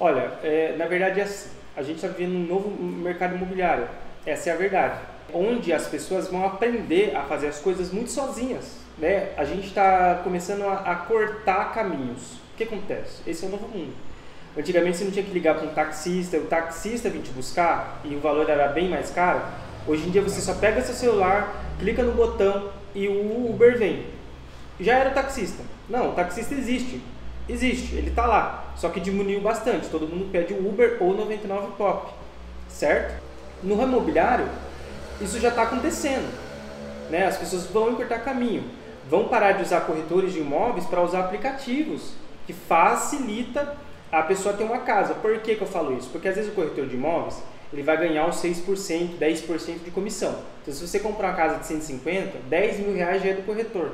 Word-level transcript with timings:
Olha, 0.00 0.32
é, 0.42 0.74
na 0.78 0.86
verdade 0.86 1.20
é 1.20 1.24
assim. 1.24 1.50
A 1.76 1.82
gente 1.82 1.96
está 1.96 2.08
vivendo 2.08 2.34
um 2.34 2.46
novo 2.46 2.70
mercado 2.82 3.36
imobiliário. 3.36 3.86
Essa 4.24 4.48
é 4.48 4.52
a 4.54 4.56
verdade. 4.56 4.98
Onde 5.32 5.72
as 5.72 5.86
pessoas 5.86 6.28
vão 6.28 6.44
aprender 6.44 7.14
a 7.14 7.22
fazer 7.22 7.48
as 7.48 7.58
coisas 7.58 7.92
muito 7.92 8.10
sozinhas. 8.10 8.78
Né? 8.98 9.28
A 9.36 9.44
gente 9.44 9.66
está 9.66 10.20
começando 10.24 10.62
a, 10.62 10.76
a 10.90 10.94
cortar 10.96 11.72
caminhos. 11.74 12.32
O 12.54 12.56
que 12.56 12.64
acontece? 12.64 13.20
Esse 13.26 13.44
é 13.44 13.48
o 13.48 13.50
novo 13.50 13.68
mundo. 13.68 13.92
Antigamente 14.56 14.96
você 14.96 15.04
não 15.04 15.12
tinha 15.12 15.24
que 15.24 15.30
ligar 15.30 15.54
para 15.54 15.68
um 15.68 15.72
taxista, 15.72 16.36
o 16.36 16.46
taxista 16.46 17.08
vir 17.08 17.22
te 17.22 17.30
buscar 17.30 18.00
e 18.02 18.16
o 18.16 18.20
valor 18.20 18.50
era 18.50 18.68
bem 18.68 18.88
mais 18.88 19.10
caro. 19.10 19.40
Hoje 19.86 20.08
em 20.08 20.10
dia 20.10 20.22
você 20.22 20.40
só 20.40 20.54
pega 20.54 20.82
seu 20.82 20.94
celular, 20.94 21.62
clica 21.78 22.02
no 22.02 22.12
botão 22.12 22.70
e 22.94 23.06
o 23.06 23.48
Uber 23.50 23.78
vem. 23.78 24.06
Já 24.80 24.98
era 24.98 25.10
taxista. 25.10 25.62
Não, 25.88 26.10
o 26.10 26.12
taxista 26.14 26.54
existe. 26.54 27.00
Existe, 27.48 27.94
ele 27.94 28.10
está 28.10 28.26
lá. 28.26 28.72
Só 28.76 28.88
que 28.88 29.00
diminuiu 29.00 29.40
bastante. 29.40 29.88
Todo 29.88 30.06
mundo 30.06 30.30
pede 30.30 30.54
o 30.54 30.68
Uber 30.68 30.96
ou 31.00 31.14
99 31.14 31.72
Pop. 31.76 32.12
Certo? 32.68 33.20
No 33.62 33.76
ramo 33.76 33.96
imobiliário, 33.96 34.48
isso 35.20 35.38
já 35.38 35.48
está 35.48 35.62
acontecendo. 35.62 36.32
Né? 37.10 37.26
As 37.26 37.36
pessoas 37.36 37.66
vão 37.66 37.90
encurtar 37.90 38.20
caminho. 38.20 38.64
Vão 39.08 39.28
parar 39.28 39.52
de 39.52 39.62
usar 39.62 39.80
corretores 39.82 40.32
de 40.32 40.38
imóveis 40.38 40.86
para 40.86 41.02
usar 41.02 41.20
aplicativos 41.20 42.12
que 42.46 42.52
facilita 42.52 43.76
a 44.10 44.22
pessoa 44.22 44.54
ter 44.54 44.64
uma 44.64 44.78
casa. 44.78 45.14
Por 45.14 45.38
que, 45.40 45.56
que 45.56 45.62
eu 45.62 45.66
falo 45.66 45.96
isso? 45.96 46.08
Porque 46.10 46.28
às 46.28 46.36
vezes 46.36 46.50
o 46.50 46.54
corretor 46.54 46.86
de 46.86 46.94
imóveis 46.94 47.42
ele 47.72 47.82
vai 47.82 47.96
ganhar 47.96 48.26
uns 48.26 48.42
6%, 48.42 49.18
10% 49.18 49.84
de 49.84 49.90
comissão. 49.90 50.36
Então, 50.62 50.74
se 50.74 50.86
você 50.86 50.98
comprar 50.98 51.28
uma 51.28 51.36
casa 51.36 51.58
de 51.58 51.66
150, 51.66 52.38
10 52.48 52.80
mil 52.80 52.94
reais 52.94 53.22
já 53.22 53.30
é 53.30 53.34
do 53.34 53.42
corretor. 53.42 53.92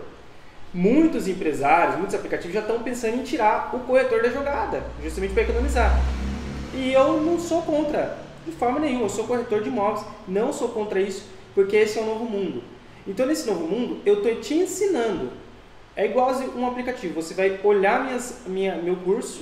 Muitos 0.76 1.26
empresários, 1.26 1.96
muitos 1.96 2.14
aplicativos 2.14 2.52
já 2.52 2.60
estão 2.60 2.82
pensando 2.82 3.14
em 3.14 3.22
tirar 3.22 3.74
o 3.74 3.78
corretor 3.78 4.20
da 4.22 4.28
jogada, 4.28 4.82
justamente 5.02 5.32
para 5.32 5.44
economizar. 5.44 5.98
E 6.74 6.92
eu 6.92 7.18
não 7.22 7.40
sou 7.40 7.62
contra, 7.62 8.18
de 8.44 8.52
forma 8.52 8.78
nenhuma. 8.78 9.06
Eu 9.06 9.08
sou 9.08 9.24
corretor 9.26 9.62
de 9.62 9.70
imóveis, 9.70 10.04
não 10.28 10.52
sou 10.52 10.68
contra 10.68 11.00
isso, 11.00 11.24
porque 11.54 11.76
esse 11.76 11.98
é 11.98 12.02
o 12.02 12.04
novo 12.04 12.26
mundo. 12.26 12.62
Então, 13.08 13.24
nesse 13.24 13.46
novo 13.46 13.66
mundo, 13.66 14.02
eu 14.04 14.18
estou 14.18 14.34
te 14.34 14.52
ensinando. 14.52 15.30
É 15.96 16.04
igual 16.04 16.30
um 16.54 16.66
aplicativo. 16.66 17.14
Você 17.22 17.32
vai 17.32 17.58
olhar 17.64 18.04
minhas, 18.04 18.42
minha, 18.46 18.76
meu 18.76 18.96
curso, 18.96 19.40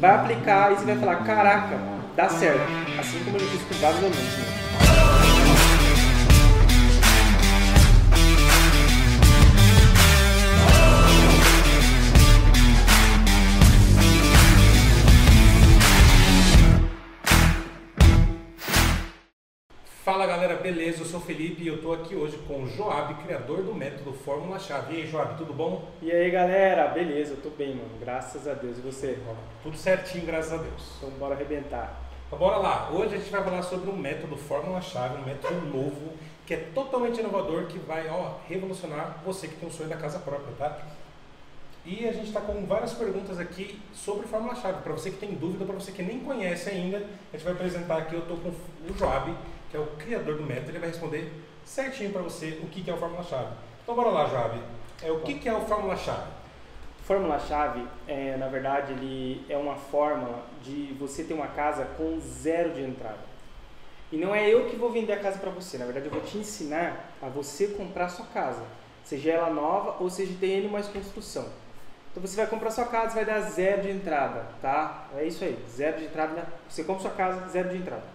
vai 0.00 0.10
aplicar 0.10 0.72
e 0.72 0.74
você 0.74 0.86
vai 0.86 0.98
falar: 0.98 1.24
caraca, 1.24 1.78
dá 2.16 2.28
certo. 2.28 2.66
Assim 2.98 3.22
como 3.22 3.36
eu 3.36 3.46
fiz 3.46 3.62
com 3.62 3.74
vários 3.74 4.00
alunos. 4.00 4.18
Né? 4.18 4.63
Beleza? 20.64 21.02
Eu 21.02 21.04
sou 21.04 21.20
o 21.20 21.22
Felipe 21.22 21.62
e 21.62 21.68
eu 21.68 21.74
estou 21.74 21.92
aqui 21.92 22.16
hoje 22.16 22.38
com 22.48 22.62
o 22.62 22.66
Joab, 22.66 23.12
criador 23.22 23.62
do 23.62 23.74
método 23.74 24.14
Fórmula 24.14 24.58
Chave. 24.58 24.94
E 24.94 25.02
aí, 25.02 25.06
Joab, 25.06 25.36
tudo 25.36 25.52
bom? 25.52 25.90
E 26.00 26.10
aí 26.10 26.30
galera, 26.30 26.88
beleza? 26.88 27.34
Eu 27.34 27.42
tô 27.42 27.50
bem, 27.50 27.74
mano. 27.74 27.90
Graças 28.00 28.48
a 28.48 28.54
Deus. 28.54 28.78
E 28.78 28.80
você? 28.80 29.18
Tudo 29.62 29.76
certinho, 29.76 30.24
graças 30.24 30.54
a 30.54 30.56
Deus. 30.56 30.94
Então 30.96 31.10
bora 31.18 31.34
arrebentar. 31.34 32.00
Então 32.26 32.38
bora 32.38 32.56
lá. 32.56 32.90
Hoje 32.90 33.14
a 33.14 33.18
gente 33.18 33.30
vai 33.30 33.44
falar 33.44 33.62
sobre 33.62 33.90
o 33.90 33.92
método 33.94 34.38
Fórmula 34.38 34.80
Chave, 34.80 35.20
um 35.20 35.26
método 35.26 35.66
novo 35.66 36.14
que 36.46 36.54
é 36.54 36.56
totalmente 36.74 37.20
inovador, 37.20 37.66
que 37.66 37.78
vai 37.78 38.08
ó, 38.08 38.36
revolucionar 38.48 39.20
você 39.22 39.46
que 39.46 39.56
tem 39.56 39.68
um 39.68 39.72
sonho 39.72 39.90
da 39.90 39.96
casa 39.96 40.18
própria, 40.18 40.54
tá? 40.56 40.78
E 41.84 42.08
a 42.08 42.12
gente 42.14 42.28
está 42.28 42.40
com 42.40 42.64
várias 42.64 42.94
perguntas 42.94 43.38
aqui 43.38 43.78
sobre 43.92 44.26
Fórmula 44.26 44.54
Chave. 44.54 44.80
Para 44.80 44.94
você 44.94 45.10
que 45.10 45.18
tem 45.18 45.34
dúvida, 45.34 45.66
para 45.66 45.74
você 45.74 45.92
que 45.92 46.02
nem 46.02 46.20
conhece 46.20 46.70
ainda, 46.70 47.06
a 47.30 47.36
gente 47.36 47.44
vai 47.44 47.52
apresentar 47.52 47.98
aqui. 47.98 48.14
Eu 48.14 48.20
estou 48.20 48.38
com 48.38 48.48
o 48.48 48.98
Joab, 48.98 49.30
que 49.74 49.76
é 49.76 49.80
o 49.80 49.86
criador 49.98 50.36
do 50.36 50.44
método, 50.44 50.70
ele 50.70 50.78
vai 50.78 50.88
responder 50.88 51.32
certinho 51.64 52.12
para 52.12 52.22
você 52.22 52.60
o 52.62 52.68
que, 52.68 52.80
que 52.80 52.88
é 52.88 52.94
o 52.94 52.96
Fórmula-Chave. 52.96 53.56
Então 53.82 53.96
bora 53.96 54.10
lá, 54.10 54.28
Joab. 54.28 54.60
É, 55.02 55.10
o 55.10 55.18
que, 55.22 55.34
que 55.34 55.48
é 55.48 55.52
o 55.52 55.62
Fórmula-Chave? 55.62 56.30
Fórmula-Chave, 57.02 57.84
é, 58.06 58.36
na 58.36 58.46
verdade, 58.46 58.92
ele 58.92 59.44
é 59.48 59.56
uma 59.56 59.74
fórmula 59.74 60.44
de 60.62 60.94
você 60.96 61.24
ter 61.24 61.34
uma 61.34 61.48
casa 61.48 61.84
com 61.96 62.20
zero 62.20 62.72
de 62.72 62.82
entrada. 62.82 63.18
E 64.12 64.16
não 64.16 64.32
é 64.32 64.48
eu 64.48 64.66
que 64.66 64.76
vou 64.76 64.92
vender 64.92 65.12
a 65.12 65.18
casa 65.18 65.38
para 65.38 65.50
você, 65.50 65.76
na 65.76 65.86
verdade 65.86 66.06
eu 66.06 66.12
vou 66.12 66.20
te 66.20 66.38
ensinar 66.38 67.10
a 67.20 67.28
você 67.28 67.66
comprar 67.68 68.04
a 68.04 68.08
sua 68.08 68.26
casa, 68.26 68.62
seja 69.02 69.32
ela 69.32 69.50
nova 69.50 69.96
ou 69.98 70.08
seja 70.08 70.36
tem 70.38 70.50
ele 70.50 70.68
mais 70.68 70.86
construção. 70.86 71.48
Então 72.12 72.24
você 72.24 72.36
vai 72.36 72.46
comprar 72.46 72.70
sua 72.70 72.84
casa, 72.84 73.14
vai 73.14 73.24
dar 73.24 73.40
zero 73.40 73.82
de 73.82 73.90
entrada, 73.90 74.46
tá? 74.62 75.08
É 75.16 75.24
isso 75.24 75.42
aí, 75.42 75.58
zero 75.68 75.98
de 75.98 76.04
entrada. 76.04 76.46
Você 76.68 76.84
compra 76.84 77.02
sua 77.02 77.10
casa, 77.10 77.48
zero 77.48 77.70
de 77.70 77.78
entrada. 77.78 78.13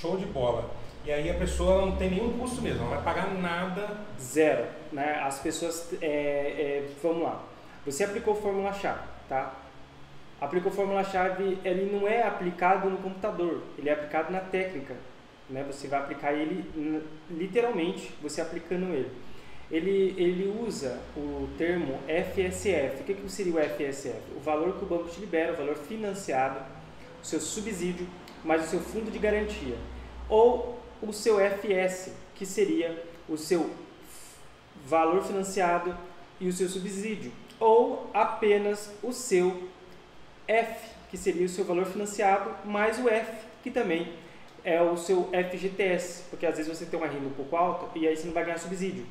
Show 0.00 0.16
de 0.16 0.26
bola. 0.26 0.70
E 1.04 1.12
aí 1.12 1.30
a 1.30 1.34
pessoa 1.34 1.84
não 1.84 1.96
tem 1.96 2.10
nenhum 2.10 2.38
custo 2.38 2.62
mesmo, 2.62 2.82
não 2.82 2.90
vai 2.90 3.02
pagar 3.02 3.34
nada. 3.34 3.98
Zero. 4.18 4.66
Né? 4.90 5.20
As 5.22 5.38
pessoas. 5.38 5.92
É, 6.00 6.06
é, 6.06 6.88
vamos 7.02 7.22
lá. 7.22 7.42
Você 7.84 8.04
aplicou 8.04 8.34
Fórmula 8.34 8.72
Chave, 8.72 9.02
tá? 9.28 9.54
Aplicou 10.40 10.72
Fórmula 10.72 11.04
Chave, 11.04 11.58
ele 11.64 11.92
não 11.92 12.08
é 12.08 12.22
aplicado 12.22 12.88
no 12.88 12.96
computador, 12.98 13.62
ele 13.78 13.90
é 13.90 13.92
aplicado 13.92 14.32
na 14.32 14.40
técnica. 14.40 14.96
Né? 15.48 15.62
Você 15.70 15.88
vai 15.88 16.00
aplicar 16.00 16.32
ele 16.32 16.64
literalmente, 17.30 18.14
você 18.22 18.40
aplicando 18.40 18.94
ele. 18.94 19.10
Ele, 19.70 20.14
ele 20.18 20.64
usa 20.66 21.00
o 21.16 21.48
termo 21.58 21.98
FSF. 22.06 23.00
O 23.00 23.04
que, 23.04 23.14
que 23.14 23.28
seria 23.30 23.54
o 23.54 23.58
FSF? 23.58 24.20
O 24.36 24.40
valor 24.40 24.76
que 24.76 24.84
o 24.84 24.88
banco 24.88 25.08
te 25.08 25.20
libera, 25.20 25.52
o 25.52 25.56
valor 25.56 25.76
financiado, 25.76 26.60
o 27.22 27.26
seu 27.26 27.40
subsídio 27.40 28.06
mais 28.44 28.64
o 28.64 28.68
seu 28.68 28.80
fundo 28.80 29.10
de 29.10 29.18
garantia. 29.18 29.76
Ou 30.28 30.78
o 31.02 31.12
seu 31.12 31.38
FS, 31.38 32.12
que 32.34 32.44
seria 32.44 33.02
o 33.28 33.36
seu 33.36 33.70
valor 34.86 35.22
financiado 35.22 35.96
e 36.40 36.48
o 36.48 36.52
seu 36.52 36.68
subsídio. 36.68 37.32
Ou 37.58 38.10
apenas 38.12 38.92
o 39.02 39.12
seu 39.12 39.68
F, 40.46 40.90
que 41.10 41.16
seria 41.16 41.46
o 41.46 41.48
seu 41.48 41.64
valor 41.64 41.86
financiado, 41.86 42.50
mais 42.64 42.98
o 42.98 43.08
F, 43.08 43.32
que 43.62 43.70
também 43.70 44.12
é 44.64 44.80
o 44.80 44.96
seu 44.96 45.30
FGTS, 45.32 46.24
porque 46.30 46.46
às 46.46 46.56
vezes 46.56 46.76
você 46.76 46.86
tem 46.86 46.98
uma 46.98 47.06
renda 47.06 47.26
um 47.26 47.32
pouco 47.32 47.54
alta 47.54 47.98
e 47.98 48.08
aí 48.08 48.16
você 48.16 48.26
não 48.26 48.32
vai 48.32 48.44
ganhar 48.44 48.58
subsídio. 48.58 49.06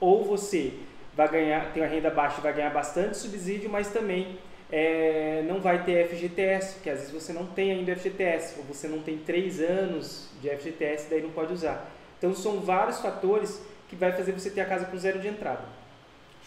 Ou 0.00 0.24
você 0.24 0.74
vai 1.14 1.28
ganhar, 1.28 1.72
tem 1.72 1.82
uma 1.82 1.88
renda 1.88 2.10
baixa 2.10 2.38
e 2.38 2.42
vai 2.42 2.52
ganhar 2.52 2.70
bastante 2.70 3.16
subsídio, 3.16 3.68
mas 3.68 3.88
também 3.88 4.38
é, 4.70 5.42
não 5.46 5.60
vai 5.60 5.82
ter 5.84 6.08
FGTS, 6.08 6.74
porque 6.74 6.90
às 6.90 6.98
vezes 6.98 7.12
você 7.12 7.32
não 7.32 7.46
tem 7.46 7.72
ainda 7.72 7.96
FGTS, 7.96 8.58
ou 8.58 8.64
você 8.64 8.86
não 8.86 9.00
tem 9.00 9.18
três 9.18 9.60
anos 9.60 10.28
de 10.42 10.50
FGTS, 10.50 11.08
daí 11.08 11.22
não 11.22 11.30
pode 11.30 11.52
usar. 11.52 11.90
Então 12.18 12.34
são 12.34 12.60
vários 12.60 13.00
fatores 13.00 13.62
que 13.88 13.96
vai 13.96 14.12
fazer 14.12 14.32
você 14.32 14.50
ter 14.50 14.60
a 14.60 14.66
casa 14.66 14.84
com 14.84 14.98
zero 14.98 15.18
de 15.20 15.28
entrada. 15.28 15.64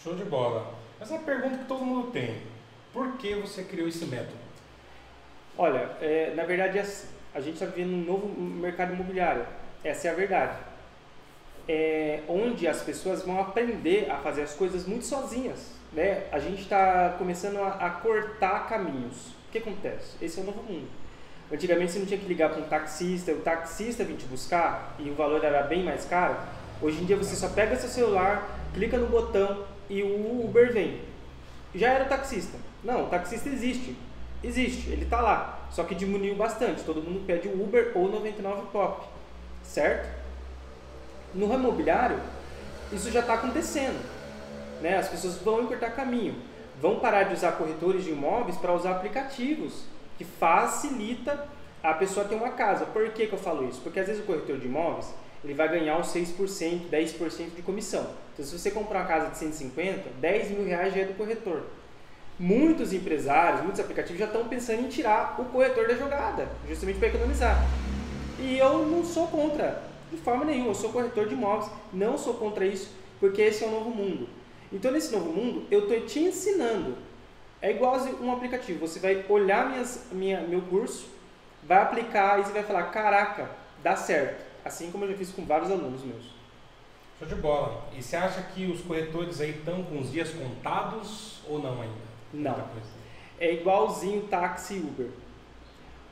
Show 0.04 0.16
de 0.16 0.24
bola. 0.24 0.76
Essa 1.00 1.16
é 1.16 1.18
a 1.18 1.22
pergunta 1.22 1.58
que 1.58 1.66
todo 1.66 1.84
mundo 1.84 2.12
tem. 2.12 2.42
Por 2.94 3.18
que 3.18 3.34
você 3.36 3.64
criou 3.64 3.88
esse 3.88 4.06
método? 4.06 4.38
Olha, 5.58 5.90
é, 6.00 6.34
na 6.36 6.44
verdade 6.44 6.78
é 6.78 6.82
assim. 6.82 7.08
A 7.34 7.40
gente 7.40 7.54
está 7.54 7.66
vivendo 7.66 7.94
um 7.94 8.04
novo 8.04 8.28
mercado 8.40 8.94
imobiliário. 8.94 9.46
Essa 9.84 10.10
é 10.10 10.12
a 10.12 10.14
verdade. 10.14 10.58
É 11.68 12.22
onde 12.28 12.68
as 12.68 12.84
pessoas 12.84 13.24
vão 13.24 13.40
aprender 13.40 14.12
a 14.12 14.18
fazer 14.18 14.42
as 14.42 14.54
coisas 14.54 14.86
muito 14.86 15.06
sozinhas 15.06 15.81
né, 15.92 16.24
a 16.32 16.40
gente 16.40 16.62
está 16.62 17.16
começando 17.18 17.58
a, 17.58 17.70
a, 17.70 17.90
cortar 17.90 18.68
caminhos. 18.68 19.28
O 19.48 19.52
que 19.52 19.58
acontece? 19.58 20.16
Esse 20.22 20.40
é 20.40 20.44
o 20.44 20.46
novo 20.46 20.64
mundo. 20.64 20.88
Antigamente 21.52 21.92
você 21.92 22.00
não 22.00 22.06
tinha 22.06 22.20
que 22.20 22.28
ligar 22.28 22.50
para 22.50 22.62
um 22.62 22.68
taxista, 22.68 23.34
o 23.34 23.42
taxista 23.42 24.06
vir 24.06 24.16
te 24.16 24.26
buscar 24.26 24.96
e 24.98 25.10
o 25.10 25.16
valor 25.16 25.44
era 25.44 25.64
bem 25.64 25.84
mais 25.84 26.06
caro. 26.06 26.38
Hoje 26.82 27.02
em 27.02 27.06
dia 27.06 27.18
você 27.18 27.36
só 27.36 27.50
pega 27.50 27.76
seu 27.76 27.90
celular, 27.90 28.58
clica 28.74 28.98
no 28.98 29.08
botão 29.08 29.66
e 29.90 30.02
o 30.02 30.46
Uber 30.46 30.72
vem. 30.72 31.02
Já 31.76 31.90
era 31.90 32.06
taxista. 32.06 32.58
Não, 32.84 33.06
o 33.06 33.10
taxista 33.10 33.50
existe. 33.50 33.98
Existe, 34.42 34.90
ele 34.90 35.04
está 35.04 35.20
lá. 35.20 35.68
Só 35.70 35.84
que 35.84 35.94
diminuiu 35.94 36.36
bastante. 36.36 36.84
Todo 36.84 37.04
mundo 37.04 37.26
pede 37.28 37.50
o 37.50 37.64
Uber 37.64 37.92
ou 37.94 38.10
99 38.10 38.68
Pop. 38.72 39.06
Certo? 39.62 40.10
No 41.34 41.48
ramo 41.48 41.68
imobiliário, 41.68 42.20
isso 42.92 43.12
já 43.12 43.20
está 43.20 43.36
acontecendo 43.36 44.00
né? 44.82 44.98
As 44.98 45.08
pessoas 45.08 45.38
vão 45.38 45.62
encurtar 45.64 45.92
caminho, 45.92 46.36
vão 46.82 47.00
parar 47.00 47.24
de 47.24 47.34
usar 47.34 47.54
corretores 47.54 48.04
de 48.04 48.12
imóveis 48.12 48.58
para 48.58 48.74
usar 48.74 48.92
aplicativos 48.92 49.84
que 50.18 50.24
facilita 50.24 51.48
a 51.84 51.94
pessoa 51.94 52.26
ter 52.26 52.36
uma 52.36 52.52
casa. 52.52 52.86
Por 52.86 53.10
que, 53.10 53.28
que 53.28 53.34
eu 53.34 53.40
falo 53.40 53.68
isso? 53.68 53.82
Porque 53.82 54.00
às 54.00 54.08
vezes 54.08 54.22
o 54.22 54.26
corretor 54.26 54.58
de 54.58 54.68
imóveis 54.68 55.08
ele 55.44 55.54
vai 55.54 55.68
ganhar 55.70 55.98
uns 55.98 56.14
6%, 56.14 56.90
10% 56.92 57.56
de 57.56 57.62
comissão. 57.64 58.08
Então, 58.34 58.46
se 58.46 58.58
você 58.58 58.70
comprar 58.70 59.00
uma 59.00 59.08
casa 59.08 59.32
de 59.32 59.38
150, 59.38 60.10
10 60.20 60.52
mil 60.52 60.66
reais 60.66 60.94
já 60.94 61.02
é 61.02 61.06
do 61.06 61.16
corretor. 61.16 61.64
Muitos 62.38 62.94
empresários, 62.94 63.62
muitos 63.62 63.80
aplicativos 63.80 64.20
já 64.20 64.26
estão 64.26 64.48
pensando 64.48 64.82
em 64.82 64.88
tirar 64.88 65.36
o 65.40 65.46
corretor 65.46 65.88
da 65.88 65.96
jogada, 65.96 66.48
justamente 66.68 67.00
para 67.00 67.08
economizar. 67.08 67.58
E 68.40 68.58
eu 68.58 68.86
não 68.86 69.04
sou 69.04 69.28
contra, 69.28 69.82
de 70.12 70.18
forma 70.18 70.46
nenhuma. 70.46 70.70
Eu 70.70 70.76
sou 70.76 70.92
corretor 70.92 71.28
de 71.28 71.34
imóveis, 71.34 71.72
não 71.92 72.18
sou 72.18 72.36
contra 72.36 72.66
isso, 72.66 72.90
porque 73.20 73.42
esse 73.42 73.64
é 73.64 73.68
o 73.68 73.72
novo 73.72 73.90
mundo. 73.90 74.28
Então, 74.72 74.92
nesse 74.92 75.12
novo 75.12 75.32
mundo, 75.32 75.66
eu 75.70 75.82
estou 75.82 76.00
te 76.06 76.20
ensinando 76.20 76.98
É 77.62 77.72
igual 77.72 77.98
um 78.22 78.32
aplicativo. 78.32 78.80
Você 78.88 79.00
vai 79.00 79.26
olhar 79.30 79.70
minhas, 79.70 80.08
minha, 80.12 80.42
meu 80.42 80.62
curso, 80.62 81.10
vai 81.64 81.82
aplicar 81.82 82.40
e 82.40 82.44
você 82.44 82.54
vai 82.54 82.64
falar, 82.64 82.84
caraca, 82.86 83.52
dá 83.84 83.96
certo. 83.96 84.44
Assim 84.64 84.92
como 84.92 85.06
eu 85.06 85.12
já 85.12 85.18
fiz 85.18 85.32
com 85.32 85.46
vários 85.46 85.70
alunos 85.70 86.04
meus. 86.04 86.26
Show 87.20 87.28
de 87.28 87.36
bola. 87.36 87.88
E 87.96 88.02
você 88.02 88.16
acha 88.16 88.42
que 88.42 88.66
os 88.66 88.82
corretores 88.82 89.42
aí 89.42 89.52
estão 89.52 89.84
com 89.84 90.00
os 90.00 90.12
dias 90.12 90.32
contados 90.32 91.42
ou 91.48 91.60
não 91.62 91.82
ainda? 91.82 92.12
Não. 92.34 92.68
É 93.40 93.54
igualzinho 93.54 94.24
táxi 94.24 94.76
e 94.76 94.80
Uber. 94.80 95.10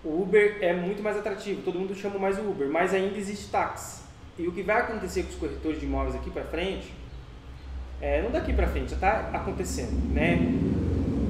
O 0.04 0.22
Uber 0.22 0.60
é 0.62 0.74
muito 0.74 1.02
mais 1.02 1.18
atrativo, 1.18 1.62
todo 1.62 1.78
mundo 1.78 1.94
chama 1.94 2.18
mais 2.18 2.38
o 2.38 2.42
Uber, 2.42 2.70
mas 2.70 2.94
ainda 2.94 3.18
existe 3.18 3.50
táxi. 3.50 4.02
E 4.38 4.48
o 4.48 4.52
que 4.52 4.64
vai 4.64 4.82
acontecer 4.82 5.24
com 5.24 5.30
os 5.30 5.36
corretores 5.36 5.80
de 5.80 5.86
imóveis 5.86 6.16
aqui 6.16 6.30
para 6.30 6.46
frente, 6.46 6.94
é, 8.02 8.22
não 8.22 8.32
daqui 8.32 8.54
para 8.54 8.68
frente, 8.68 8.90
já 8.90 8.96
está 8.96 9.30
acontecendo, 9.34 10.14
né? 10.14 10.38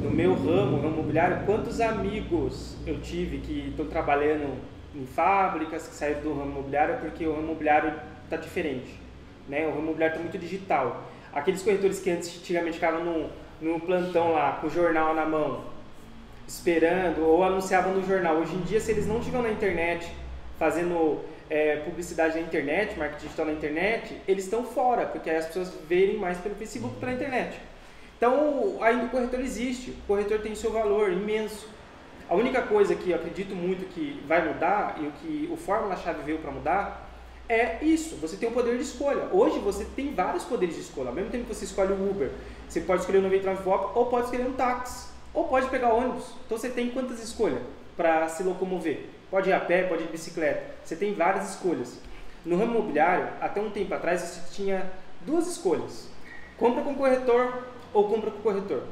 No 0.04 0.12
meu 0.12 0.34
ramo, 0.34 0.78
no 0.78 0.90
imobiliário, 0.90 1.46
quantos 1.46 1.82
amigos 1.82 2.76
eu 2.86 3.00
tive 3.02 3.40
que 3.40 3.70
estão 3.70 3.88
trabalhando 3.88 4.58
em 4.96 5.06
fábricas, 5.06 5.88
que 5.88 5.96
saíram 5.96 6.22
do 6.22 6.34
ramo 6.34 6.52
imobiliário 6.52 6.98
porque 7.00 7.26
o 7.26 7.32
ramo 7.32 7.44
imobiliário 7.46 7.94
está 8.24 8.38
diferente, 8.38 9.00
né? 9.48 9.66
O 9.66 9.70
ramo 9.70 9.82
imobiliário 9.82 10.16
está 10.16 10.24
muito 10.24 10.38
digital. 10.38 11.04
Aqueles 11.34 11.62
corretores 11.62 12.00
que 12.00 12.10
antes, 12.10 12.38
antigamente 12.38 12.76
ficavam 12.76 13.04
no, 13.04 13.30
no 13.62 13.80
plantão 13.80 14.32
lá, 14.32 14.54
com 14.62 14.68
o 14.68 14.70
jornal 14.70 15.14
na 15.14 15.26
mão, 15.26 15.64
esperando, 16.48 17.22
ou 17.22 17.44
anunciavam 17.44 17.94
no 17.94 18.06
jornal. 18.06 18.38
Hoje 18.38 18.56
em 18.56 18.62
dia, 18.62 18.80
se 18.80 18.92
eles 18.92 19.08
não 19.08 19.20
estiverem 19.20 19.48
na 19.48 19.54
internet, 19.54 20.12
fazendo 20.58 21.22
é, 21.50 21.78
publicidade 21.78 22.36
na 22.36 22.42
internet, 22.42 22.98
marketing 22.98 23.24
digital 23.24 23.46
na 23.48 23.54
internet, 23.54 24.16
eles 24.28 24.46
estão 24.46 24.64
fora, 24.64 25.06
porque 25.06 25.30
as 25.30 25.48
pessoas 25.48 25.74
verem 25.88 26.18
mais 26.18 26.38
pelo 26.38 26.56
Facebook 26.56 27.00
pela 27.00 27.14
internet. 27.14 27.60
Então, 28.18 28.78
ainda 28.82 29.06
o 29.06 29.10
corretor 29.10 29.40
existe, 29.40 29.92
o 29.92 30.08
corretor 30.08 30.40
tem 30.40 30.54
seu 30.54 30.72
valor 30.72 31.12
imenso. 31.12 31.68
A 32.30 32.36
única 32.36 32.62
coisa 32.62 32.94
que 32.94 33.10
eu 33.10 33.16
acredito 33.16 33.56
muito 33.56 33.92
que 33.94 34.22
vai 34.28 34.46
mudar 34.48 34.98
e 35.00 35.08
o 35.08 35.12
que 35.12 35.50
o 35.52 35.58
Fórmula-Chave 35.58 36.22
veio 36.24 36.38
para 36.38 36.52
mudar 36.52 37.10
é 37.48 37.84
isso, 37.84 38.16
você 38.18 38.38
tem 38.38 38.48
o 38.48 38.52
poder 38.52 38.78
de 38.78 38.84
escolha. 38.84 39.24
Hoje 39.32 39.58
você 39.58 39.84
tem 39.84 40.14
vários 40.14 40.44
poderes 40.44 40.76
de 40.76 40.82
escolha. 40.82 41.10
Ao 41.10 41.16
mesmo 41.16 41.32
tempo 41.32 41.46
que 41.46 41.56
você 41.56 41.66
escolhe 41.66 41.92
o 41.92 42.10
Uber, 42.10 42.30
você 42.68 42.82
pode 42.82 43.02
escolher 43.02 43.18
o 43.18 43.24
99 43.24 43.64
Vop 43.64 43.98
ou 43.98 44.06
pode 44.06 44.26
escolher 44.26 44.48
um 44.48 44.54
táxi, 44.54 45.08
ou 45.34 45.46
pode 45.46 45.68
pegar 45.70 45.92
ônibus. 45.92 46.26
Então 46.46 46.56
você 46.56 46.70
tem 46.70 46.92
quantas 46.92 47.24
escolhas 47.24 47.60
para 47.98 48.28
se 48.28 48.44
locomover? 48.44 49.08
Pode 49.30 49.50
ir 49.50 49.54
a 49.54 49.60
pé, 49.60 49.84
pode 49.84 50.04
ir 50.04 50.06
de 50.08 50.12
bicicleta. 50.12 50.76
Você 50.84 50.96
tem 50.96 51.14
várias 51.14 51.52
escolhas. 51.52 52.00
No 52.46 52.58
ramo 52.58 52.78
imobiliário, 52.78 53.28
até 53.42 53.62
um 53.62 53.70
tempo 53.70 53.94
atrás, 53.94 54.22
você 54.22 54.54
tinha 54.54 54.92
duas 55.22 55.48
escolhas: 55.48 56.10
compra 56.58 56.84
com 56.84 56.96
corretor 56.96 57.64
ou 57.94 58.08
compra 58.08 58.32
com 58.32 58.42
corretor. 58.42 58.84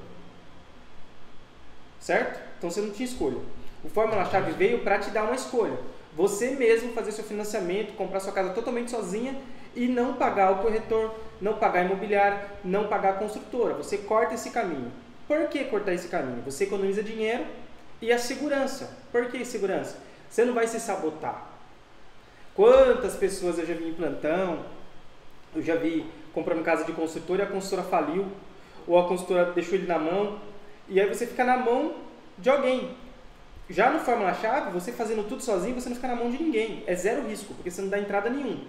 Certo? 2.00 2.40
Então 2.58 2.70
você 2.70 2.82
não 2.82 2.92
tinha 2.92 3.08
escolha. 3.08 3.38
O 3.84 3.90
Fórmula 3.90 4.26
Chave 4.26 4.52
veio 4.52 4.84
para 4.84 5.00
te 5.00 5.10
dar 5.10 5.24
uma 5.24 5.36
escolha. 5.36 5.78
Você 6.16 6.52
mesmo 6.52 6.94
fazer 6.94 7.12
seu 7.12 7.24
financiamento, 7.24 7.96
comprar 7.96 8.20
sua 8.20 8.34
casa 8.34 8.50
totalmente 8.52 8.90
sozinha 8.90 9.40
e 9.76 9.88
não 9.88 10.14
pagar 10.14 10.52
o 10.52 10.64
corretor, 10.64 11.14
não 11.40 11.54
pagar 11.54 11.82
a 11.82 11.84
imobiliária, 11.86 12.44
não 12.64 12.88
pagar 12.88 13.12
a 13.12 13.18
construtora. 13.18 13.76
Você 13.76 14.00
corta 14.00 14.34
esse 14.34 14.50
caminho. 14.50 14.92
Por 15.28 15.48
que 15.48 15.64
cortar 15.66 15.94
esse 15.94 16.08
caminho? 16.08 16.42
Você 16.44 16.64
economiza 16.64 17.04
dinheiro 17.04 17.46
e 18.02 18.12
a 18.12 18.18
segurança. 18.18 18.90
Por 19.12 19.30
que 19.30 19.46
segurança? 19.46 19.98
Você 20.30 20.46
não 20.46 20.54
vai 20.54 20.68
se 20.68 20.80
sabotar. 20.80 21.48
Quantas 22.56 23.16
pessoas 23.16 23.60
eu 23.60 23.66
já 23.66 23.74
vi 23.74 23.90
em 23.90 23.94
plantão, 23.94 24.66
eu 25.56 25.62
já 25.62 25.76
vi 25.76 26.06
comprando 26.34 26.64
casa 26.64 26.84
de 26.84 26.92
consultor 26.92 27.40
e 27.40 27.42
a 27.42 27.46
consultora 27.46 27.84
faliu, 27.84 28.28
ou 28.88 29.00
a 29.00 29.08
consultora 29.08 29.52
deixou 29.52 29.76
ele 29.76 29.88
na 29.88 30.00
mão, 30.00 30.40
e 30.88 31.00
aí 31.00 31.08
você 31.08 31.28
fica 31.28 31.44
na 31.44 31.58
mão 31.58 31.96
de 32.38 32.50
alguém. 32.50 32.96
Já 33.70 33.92
no 33.92 34.00
Fórmula-Chave, 34.00 34.72
você 34.72 34.92
fazendo 34.92 35.28
tudo 35.28 35.44
sozinho, 35.44 35.80
você 35.80 35.90
não 35.90 35.96
fica 35.96 36.08
na 36.08 36.16
mão 36.16 36.32
de 36.32 36.42
ninguém. 36.42 36.84
É 36.88 36.96
zero 36.96 37.28
risco, 37.28 37.54
porque 37.54 37.70
você 37.70 37.82
não 37.82 37.90
dá 37.90 38.00
entrada 38.00 38.30
nenhum. 38.30 38.64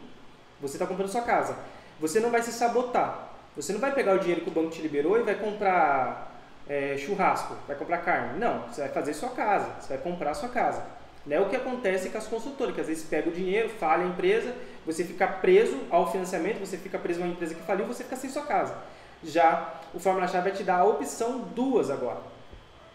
Você 0.60 0.74
está 0.74 0.86
comprando 0.86 1.08
sua 1.08 1.22
casa. 1.22 1.56
Você 2.00 2.18
não 2.18 2.30
vai 2.30 2.42
se 2.42 2.50
sabotar. 2.50 3.28
Você 3.54 3.72
não 3.72 3.80
vai 3.80 3.92
pegar 3.92 4.14
o 4.14 4.18
dinheiro 4.18 4.40
que 4.40 4.50
o 4.50 4.52
banco 4.52 4.70
te 4.70 4.82
liberou 4.82 5.18
e 5.18 5.22
vai 5.22 5.36
comprar 5.36 6.32
é, 6.68 6.96
churrasco, 6.98 7.54
vai 7.66 7.76
comprar 7.76 7.98
carne. 7.98 8.38
Não, 8.38 8.62
você 8.62 8.82
vai 8.82 8.90
fazer 8.90 9.14
sua 9.14 9.30
casa, 9.30 9.68
você 9.80 9.88
vai 9.94 9.98
comprar 9.98 10.34
sua 10.34 10.48
casa. 10.48 10.84
Não 11.26 11.36
é 11.36 11.40
o 11.40 11.48
que 11.48 11.56
acontece 11.56 12.08
com 12.10 12.18
as 12.18 12.26
consultoras, 12.26 12.74
que 12.74 12.80
às 12.80 12.86
vezes 12.86 13.04
pega 13.04 13.28
o 13.28 13.32
dinheiro, 13.32 13.68
falha 13.68 14.04
a 14.04 14.08
empresa, 14.08 14.54
você 14.86 15.04
fica 15.04 15.26
preso 15.26 15.78
ao 15.90 16.10
financiamento, 16.10 16.58
você 16.58 16.78
fica 16.78 16.98
preso 16.98 17.20
a 17.20 17.24
uma 17.24 17.32
empresa 17.32 17.54
que 17.54 17.62
faliu, 17.62 17.86
você 17.86 18.04
fica 18.04 18.16
sem 18.16 18.30
sua 18.30 18.42
casa. 18.42 18.76
Já 19.22 19.74
o 19.92 19.98
Fórmula 19.98 20.26
Chave 20.28 20.50
vai 20.50 20.58
te 20.58 20.64
dar 20.64 20.78
a 20.78 20.84
opção 20.84 21.40
duas 21.54 21.90
agora. 21.90 22.20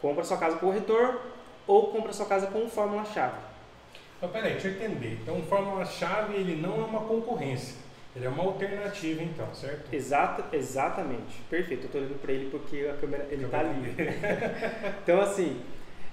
Compra 0.02 0.24
sua 0.24 0.38
casa 0.38 0.58
com 0.58 0.66
o 0.66 0.70
corretor 0.70 1.22
ou 1.68 1.88
compra 1.88 2.12
sua 2.14 2.26
casa 2.26 2.48
com 2.48 2.66
o 2.66 2.70
Fórmula 2.70 3.06
Chave. 3.06 3.38
Então, 4.18 4.30
peraí, 4.30 4.54
deixa 4.54 4.70
eu 4.70 4.74
entender. 4.74 5.20
Então, 5.22 5.38
o 5.38 5.44
Fórmula 5.44 5.86
Chave 5.86 6.36
ele 6.36 6.56
não 6.62 6.82
é 6.82 6.86
uma 6.86 7.02
concorrência. 7.02 7.76
Ele 8.16 8.26
é 8.26 8.30
uma 8.30 8.44
alternativa, 8.44 9.24
então, 9.24 9.54
certo? 9.54 9.94
Exata, 9.94 10.56
exatamente. 10.56 11.42
Perfeito. 11.50 11.84
Eu 11.84 11.86
estou 11.88 12.02
olhando 12.02 12.22
para 12.22 12.32
ele 12.32 12.50
porque 12.50 12.88
a 12.88 12.96
câmera 12.96 13.28
ele 13.32 13.46
está 13.46 13.60
ali. 13.60 13.96
então, 15.04 15.20
assim, 15.20 15.62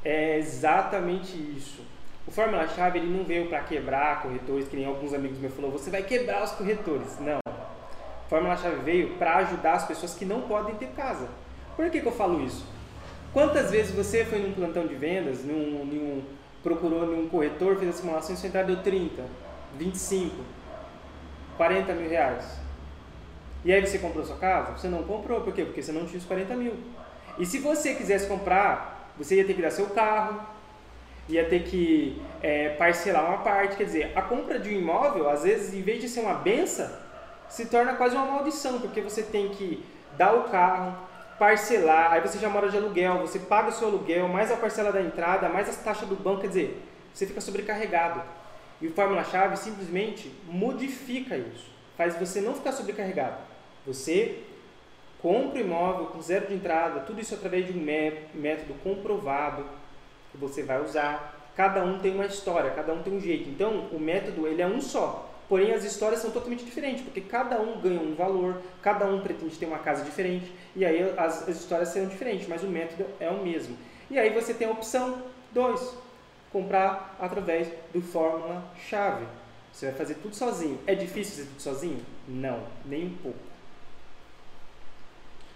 é 0.05 0.39
exatamente 0.39 1.37
isso. 1.37 1.83
O 2.31 2.33
Fórmula 2.33 2.69
Chave 2.69 3.01
ele 3.01 3.13
não 3.13 3.25
veio 3.25 3.49
para 3.49 3.59
quebrar 3.59 4.23
corretores, 4.23 4.69
que 4.69 4.77
nem 4.77 4.87
alguns 4.87 5.13
amigos 5.13 5.37
meus 5.39 5.53
falaram, 5.53 5.73
você 5.77 5.91
vai 5.91 6.05
quebrar 6.05 6.45
os 6.45 6.53
corretores. 6.53 7.19
Não. 7.19 7.41
O 7.45 8.29
Fórmula 8.29 8.57
Chave 8.57 8.77
veio 8.85 9.17
para 9.17 9.39
ajudar 9.39 9.73
as 9.73 9.85
pessoas 9.85 10.15
que 10.15 10.25
não 10.25 10.43
podem 10.43 10.77
ter 10.77 10.91
casa. 10.91 11.29
Por 11.75 11.91
que, 11.91 12.01
que 12.01 12.07
eu 12.07 12.13
falo 12.13 12.41
isso? 12.41 12.65
Quantas 13.33 13.73
vezes 13.73 13.93
você 13.93 14.25
foi 14.25 14.39
num 14.39 14.53
plantão 14.53 14.87
de 14.87 14.95
vendas, 14.95 15.45
num, 15.45 15.85
num, 15.85 16.23
procurou 16.63 17.05
num 17.05 17.29
corretor, 17.29 17.77
fez 17.77 17.97
a 17.97 17.99
simulação 17.99 18.33
e 18.37 18.39
sua 18.39 18.47
entrada 18.47 18.69
deu 18.69 18.81
30, 18.81 19.25
25, 19.77 20.37
40 21.57 21.93
mil 21.95 22.09
reais. 22.09 22.61
E 23.65 23.73
aí 23.73 23.85
você 23.85 23.99
comprou 23.99 24.25
sua 24.25 24.37
casa? 24.37 24.79
Você 24.79 24.87
não 24.87 25.03
comprou, 25.03 25.41
por 25.41 25.53
quê? 25.53 25.65
Porque 25.65 25.83
você 25.83 25.91
não 25.91 26.07
tinha 26.07 26.19
os 26.19 26.25
40 26.25 26.55
mil. 26.55 26.75
E 27.41 27.45
se 27.45 27.59
você 27.59 27.93
quisesse 27.97 28.29
comprar, 28.29 29.11
você 29.19 29.35
ia 29.35 29.45
ter 29.45 29.55
que 29.55 29.63
dar 29.63 29.73
seu 29.73 29.87
carro, 29.87 30.60
ia 31.35 31.49
ter 31.49 31.65
que 31.65 32.21
é, 32.43 32.71
parcelar 32.71 33.27
uma 33.27 33.39
parte. 33.39 33.77
Quer 33.77 33.85
dizer, 33.85 34.13
a 34.15 34.23
compra 34.23 34.59
de 34.59 34.69
um 34.71 34.73
imóvel, 34.73 35.29
às 35.29 35.43
vezes, 35.43 35.75
em 35.75 35.83
vez 35.83 36.01
de 36.01 36.09
ser 36.09 36.21
uma 36.21 36.35
benção, 36.35 36.91
se 37.49 37.67
torna 37.67 37.95
quase 37.95 38.15
uma 38.15 38.27
maldição, 38.27 38.81
porque 38.81 39.01
você 39.01 39.23
tem 39.23 39.49
que 39.49 39.85
dar 40.17 40.35
o 40.35 40.45
carro, 40.45 40.97
parcelar, 41.39 42.13
aí 42.13 42.21
você 42.21 42.39
já 42.39 42.49
mora 42.49 42.69
de 42.69 42.77
aluguel, 42.77 43.19
você 43.19 43.39
paga 43.39 43.71
o 43.71 43.73
seu 43.73 43.89
aluguel, 43.89 44.29
mais 44.29 44.53
a 44.53 44.57
parcela 44.57 44.93
da 44.93 45.01
entrada, 45.01 45.49
mais 45.49 45.69
as 45.69 45.77
taxas 45.77 46.09
do 46.09 46.15
banco, 46.15 46.43
quer 46.43 46.49
dizer, 46.49 46.83
você 47.13 47.27
fica 47.27 47.41
sobrecarregado. 47.41 48.23
E 48.81 48.87
o 48.87 48.93
Fórmula 48.93 49.25
Chave 49.25 49.57
simplesmente 49.57 50.33
modifica 50.47 51.37
isso, 51.37 51.71
faz 51.97 52.17
você 52.17 52.41
não 52.41 52.55
ficar 52.55 52.73
sobrecarregado. 52.73 53.37
Você 53.87 54.43
compra 55.21 55.59
o 55.59 55.61
imóvel 55.61 56.07
com 56.07 56.21
zero 56.21 56.47
de 56.47 56.55
entrada, 56.55 57.01
tudo 57.01 57.21
isso 57.21 57.35
através 57.35 57.67
de 57.67 57.73
um 57.73 57.83
método 57.83 58.75
comprovado 58.83 59.65
que 60.31 60.39
você 60.39 60.63
vai 60.63 60.83
usar. 60.83 61.51
Cada 61.57 61.85
um 61.85 61.99
tem 61.99 62.15
uma 62.15 62.27
história, 62.27 62.71
cada 62.71 62.93
um 62.93 63.03
tem 63.03 63.13
um 63.13 63.21
jeito. 63.21 63.49
Então, 63.49 63.89
o 63.93 63.99
método 63.99 64.47
ele 64.47 64.63
é 64.63 64.67
um 64.67 64.81
só. 64.81 65.31
Porém, 65.49 65.73
as 65.73 65.83
histórias 65.83 66.21
são 66.21 66.31
totalmente 66.31 66.65
diferentes, 66.65 67.03
porque 67.03 67.21
cada 67.21 67.61
um 67.61 67.81
ganha 67.81 68.01
um 68.01 68.15
valor, 68.15 68.63
cada 68.81 69.05
um 69.07 69.21
pretende 69.21 69.59
ter 69.59 69.67
uma 69.67 69.81
casa 69.81 70.05
diferente, 70.05 70.49
e 70.77 70.85
aí 70.85 71.03
as, 71.19 71.49
as 71.49 71.61
histórias 71.61 71.89
serão 71.89 72.07
diferentes, 72.07 72.47
mas 72.47 72.63
o 72.63 72.69
método 72.69 73.05
é 73.19 73.29
o 73.29 73.43
mesmo. 73.43 73.77
E 74.09 74.17
aí 74.17 74.31
você 74.31 74.55
tem 74.55 74.69
a 74.69 74.71
opção 74.71 75.21
2, 75.51 75.97
comprar 76.53 77.17
através 77.19 77.69
do 77.93 78.01
Fórmula 78.01 78.63
Chave. 78.89 79.27
Você 79.73 79.87
vai 79.87 79.95
fazer 79.97 80.15
tudo 80.17 80.37
sozinho. 80.37 80.79
É 80.87 80.95
difícil 80.95 81.37
fazer 81.37 81.49
tudo 81.49 81.63
sozinho? 81.63 82.01
Não, 82.29 82.63
nem 82.85 83.07
um 83.07 83.17
pouco. 83.17 83.39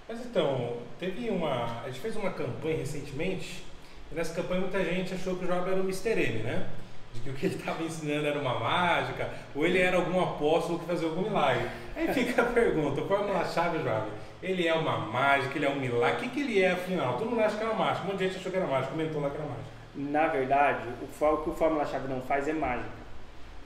Mas 0.08 0.20
então, 0.26 0.78
teve 0.98 1.30
uma. 1.30 1.82
A 1.82 1.86
gente 1.86 2.00
fez 2.00 2.16
uma 2.16 2.30
campanha 2.32 2.76
recentemente, 2.76 3.64
nessa 4.12 4.34
campanha 4.34 4.60
muita 4.60 4.84
gente 4.84 5.14
achou 5.14 5.36
que 5.36 5.44
o 5.44 5.48
Job 5.48 5.70
era 5.70 5.80
o 5.80 5.84
Mr. 5.84 6.10
M, 6.10 6.42
né? 6.42 6.66
De 7.12 7.20
que 7.20 7.30
o 7.30 7.34
que 7.34 7.46
ele 7.46 7.54
estava 7.54 7.82
ensinando 7.82 8.26
era 8.26 8.38
uma 8.38 8.58
mágica, 8.58 9.30
ou 9.54 9.64
ele 9.64 9.78
era 9.78 9.96
algum 9.96 10.20
apóstolo 10.20 10.80
que 10.80 10.86
fazia 10.86 11.08
algum 11.08 11.22
milagre. 11.22 11.68
Aí 11.94 12.12
fica 12.12 12.42
a 12.42 12.46
pergunta, 12.46 13.02
Fórmula-Chave, 13.02 13.78
Job, 13.78 14.08
ele 14.42 14.66
é 14.66 14.74
uma 14.74 14.98
mágica, 14.98 15.56
ele 15.56 15.66
é 15.66 15.70
um 15.70 15.78
milagre, 15.78 16.16
o 16.16 16.20
que, 16.20 16.28
que 16.30 16.40
ele 16.40 16.60
é 16.60 16.72
afinal? 16.72 17.16
Todo 17.16 17.30
mundo 17.30 17.40
acha 17.40 17.56
que 17.56 17.62
era 17.62 17.72
mágica, 17.72 18.04
um 18.04 18.10
monte 18.10 18.18
de 18.18 18.24
gente 18.26 18.38
achou 18.38 18.50
que 18.50 18.58
era 18.58 18.66
mágica, 18.66 18.92
comentou 18.92 19.22
lá 19.22 19.30
que 19.30 19.36
era 19.36 19.46
mágica. 19.46 19.74
Na 19.94 20.26
verdade, 20.26 20.88
o 21.00 21.36
que 21.38 21.50
o 21.50 21.54
Fórmula-Chave 21.54 22.08
não 22.08 22.20
faz 22.20 22.48
é 22.48 22.52
mágica. 22.52 23.04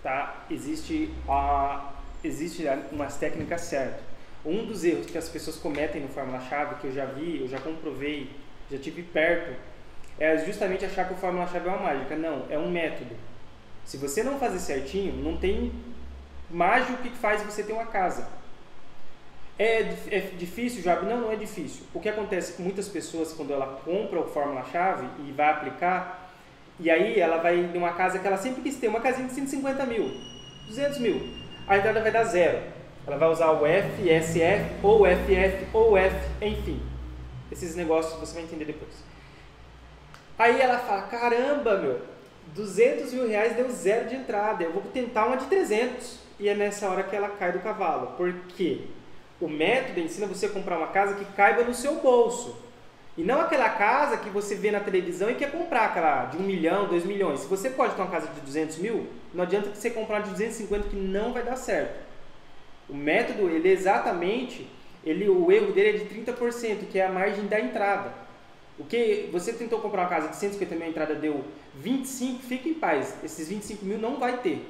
Tá? 0.02 0.44
Existe, 0.50 1.10
a, 1.26 1.90
existe 2.22 2.64
umas 2.92 3.16
técnicas 3.16 3.62
certas. 3.62 4.02
Um 4.44 4.66
dos 4.66 4.84
erros 4.84 5.06
que 5.06 5.18
as 5.18 5.28
pessoas 5.28 5.56
cometem 5.56 6.02
no 6.02 6.08
Fórmula-Chave, 6.08 6.76
que 6.76 6.86
eu 6.86 6.92
já 6.92 7.06
vi, 7.06 7.40
eu 7.40 7.48
já 7.48 7.58
comprovei, 7.58 8.30
já 8.70 8.78
tive 8.78 9.02
perto, 9.02 9.56
é 10.18 10.36
justamente 10.38 10.84
achar 10.84 11.06
que 11.06 11.14
o 11.14 11.16
Fórmula-Chave 11.16 11.68
é 11.68 11.72
uma 11.72 11.82
mágica. 11.82 12.16
Não, 12.16 12.44
é 12.50 12.58
um 12.58 12.70
método. 12.70 13.14
Se 13.84 13.96
você 13.96 14.22
não 14.22 14.38
fazer 14.38 14.58
certinho, 14.58 15.14
não 15.22 15.36
tem 15.36 15.72
mágico 16.50 17.02
que 17.02 17.10
faz 17.10 17.42
você 17.42 17.62
ter 17.62 17.72
uma 17.72 17.86
casa. 17.86 18.26
É, 19.58 19.80
é 20.10 20.20
difícil, 20.38 20.82
Job? 20.82 21.06
Não, 21.06 21.20
não 21.20 21.32
é 21.32 21.36
difícil. 21.36 21.84
O 21.92 22.00
que 22.00 22.08
acontece 22.08 22.52
com 22.52 22.62
muitas 22.62 22.88
pessoas 22.88 23.32
quando 23.32 23.52
ela 23.52 23.80
compra 23.84 24.20
o 24.20 24.28
Fórmula-Chave 24.28 25.08
e 25.26 25.32
vai 25.32 25.50
aplicar, 25.50 26.30
e 26.78 26.90
aí 26.90 27.18
ela 27.18 27.38
vai 27.38 27.58
em 27.58 27.76
uma 27.76 27.92
casa 27.92 28.18
que 28.18 28.26
ela 28.26 28.36
sempre 28.36 28.62
quis 28.62 28.76
ter, 28.76 28.88
uma 28.88 29.00
casinha 29.00 29.26
de 29.26 29.34
150 29.34 29.84
mil, 29.86 30.12
200 30.68 30.98
mil. 30.98 31.20
A 31.66 31.76
entrada 31.76 32.00
vai 32.00 32.12
dar 32.12 32.24
zero. 32.24 32.62
Ela 33.06 33.16
vai 33.16 33.28
usar 33.30 33.50
o 33.50 33.66
F, 33.66 34.02
SF, 34.02 34.76
ou 34.82 35.04
FF, 35.04 35.66
ou 35.72 35.96
F, 35.96 36.16
enfim. 36.40 36.80
Esses 37.50 37.74
negócios 37.74 38.20
você 38.20 38.34
vai 38.34 38.42
entender 38.44 38.66
depois. 38.66 39.07
Aí 40.38 40.60
ela 40.60 40.78
fala, 40.78 41.02
caramba, 41.02 41.78
meu, 41.78 42.00
200 42.54 43.12
mil 43.12 43.28
reais 43.28 43.56
deu 43.56 43.68
zero 43.70 44.08
de 44.08 44.14
entrada, 44.14 44.62
eu 44.62 44.72
vou 44.72 44.82
tentar 44.82 45.26
uma 45.26 45.36
de 45.36 45.46
300. 45.46 46.18
E 46.38 46.48
é 46.48 46.54
nessa 46.54 46.88
hora 46.88 47.02
que 47.02 47.16
ela 47.16 47.30
cai 47.30 47.50
do 47.50 47.58
cavalo. 47.58 48.14
Por 48.16 48.32
quê? 48.56 48.82
O 49.40 49.48
método 49.48 49.98
ensina 50.00 50.26
você 50.26 50.46
a 50.46 50.50
comprar 50.50 50.78
uma 50.78 50.86
casa 50.88 51.14
que 51.14 51.24
caiba 51.32 51.64
no 51.64 51.74
seu 51.74 51.96
bolso. 51.96 52.56
E 53.16 53.24
não 53.24 53.40
aquela 53.40 53.68
casa 53.70 54.16
que 54.18 54.30
você 54.30 54.54
vê 54.54 54.70
na 54.70 54.78
televisão 54.78 55.28
e 55.28 55.34
quer 55.34 55.50
comprar 55.50 55.86
aquela 55.86 56.26
de 56.26 56.36
1 56.36 56.40
milhão, 56.40 56.86
2 56.86 57.04
milhões. 57.04 57.40
Se 57.40 57.48
você 57.48 57.68
pode 57.68 57.96
ter 57.96 58.02
uma 58.02 58.10
casa 58.10 58.28
de 58.28 58.40
200 58.40 58.78
mil, 58.78 59.08
não 59.34 59.42
adianta 59.42 59.74
você 59.74 59.90
comprar 59.90 60.20
de 60.20 60.30
250 60.30 60.88
que 60.88 60.96
não 60.96 61.32
vai 61.32 61.42
dar 61.42 61.56
certo. 61.56 61.98
O 62.88 62.94
método, 62.94 63.50
ele 63.50 63.68
é 63.68 63.72
exatamente, 63.72 64.68
ele, 65.04 65.28
o 65.28 65.50
erro 65.50 65.72
dele 65.72 65.98
é 65.98 66.04
de 66.04 66.14
30%, 66.14 66.86
que 66.90 67.00
é 67.00 67.06
a 67.06 67.10
margem 67.10 67.46
da 67.46 67.58
entrada. 67.58 68.27
O 68.78 68.84
que 68.84 69.28
você 69.32 69.52
tentou 69.52 69.80
comprar 69.80 70.02
uma 70.02 70.08
casa 70.08 70.28
de 70.28 70.36
150 70.36 70.74
mil, 70.76 70.84
a 70.84 70.88
entrada 70.88 71.14
deu 71.14 71.44
25, 71.74 72.42
fique 72.42 72.68
em 72.68 72.74
paz. 72.74 73.16
Esses 73.24 73.48
25 73.48 73.84
mil 73.84 73.98
não 73.98 74.18
vai 74.18 74.38
ter. 74.38 74.64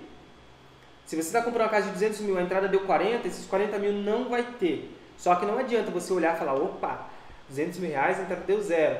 Se 1.04 1.14
você 1.14 1.28
está 1.28 1.42
comprando 1.42 1.62
uma 1.62 1.70
casa 1.70 1.86
de 1.86 1.92
200 1.92 2.20
mil, 2.20 2.38
a 2.38 2.42
entrada 2.42 2.68
deu 2.68 2.80
40, 2.80 3.28
esses 3.28 3.46
40 3.46 3.78
mil 3.78 3.92
não 3.92 4.28
vai 4.28 4.42
ter. 4.58 4.94
Só 5.16 5.34
que 5.34 5.44
não 5.44 5.58
adianta 5.58 5.90
você 5.90 6.12
olhar 6.12 6.34
e 6.34 6.38
falar, 6.38 6.54
opa, 6.54 7.06
200 7.48 7.78
mil 7.78 7.90
reais, 7.90 8.18
a 8.18 8.22
entrada 8.22 8.44
deu 8.46 8.60
zero. 8.62 8.98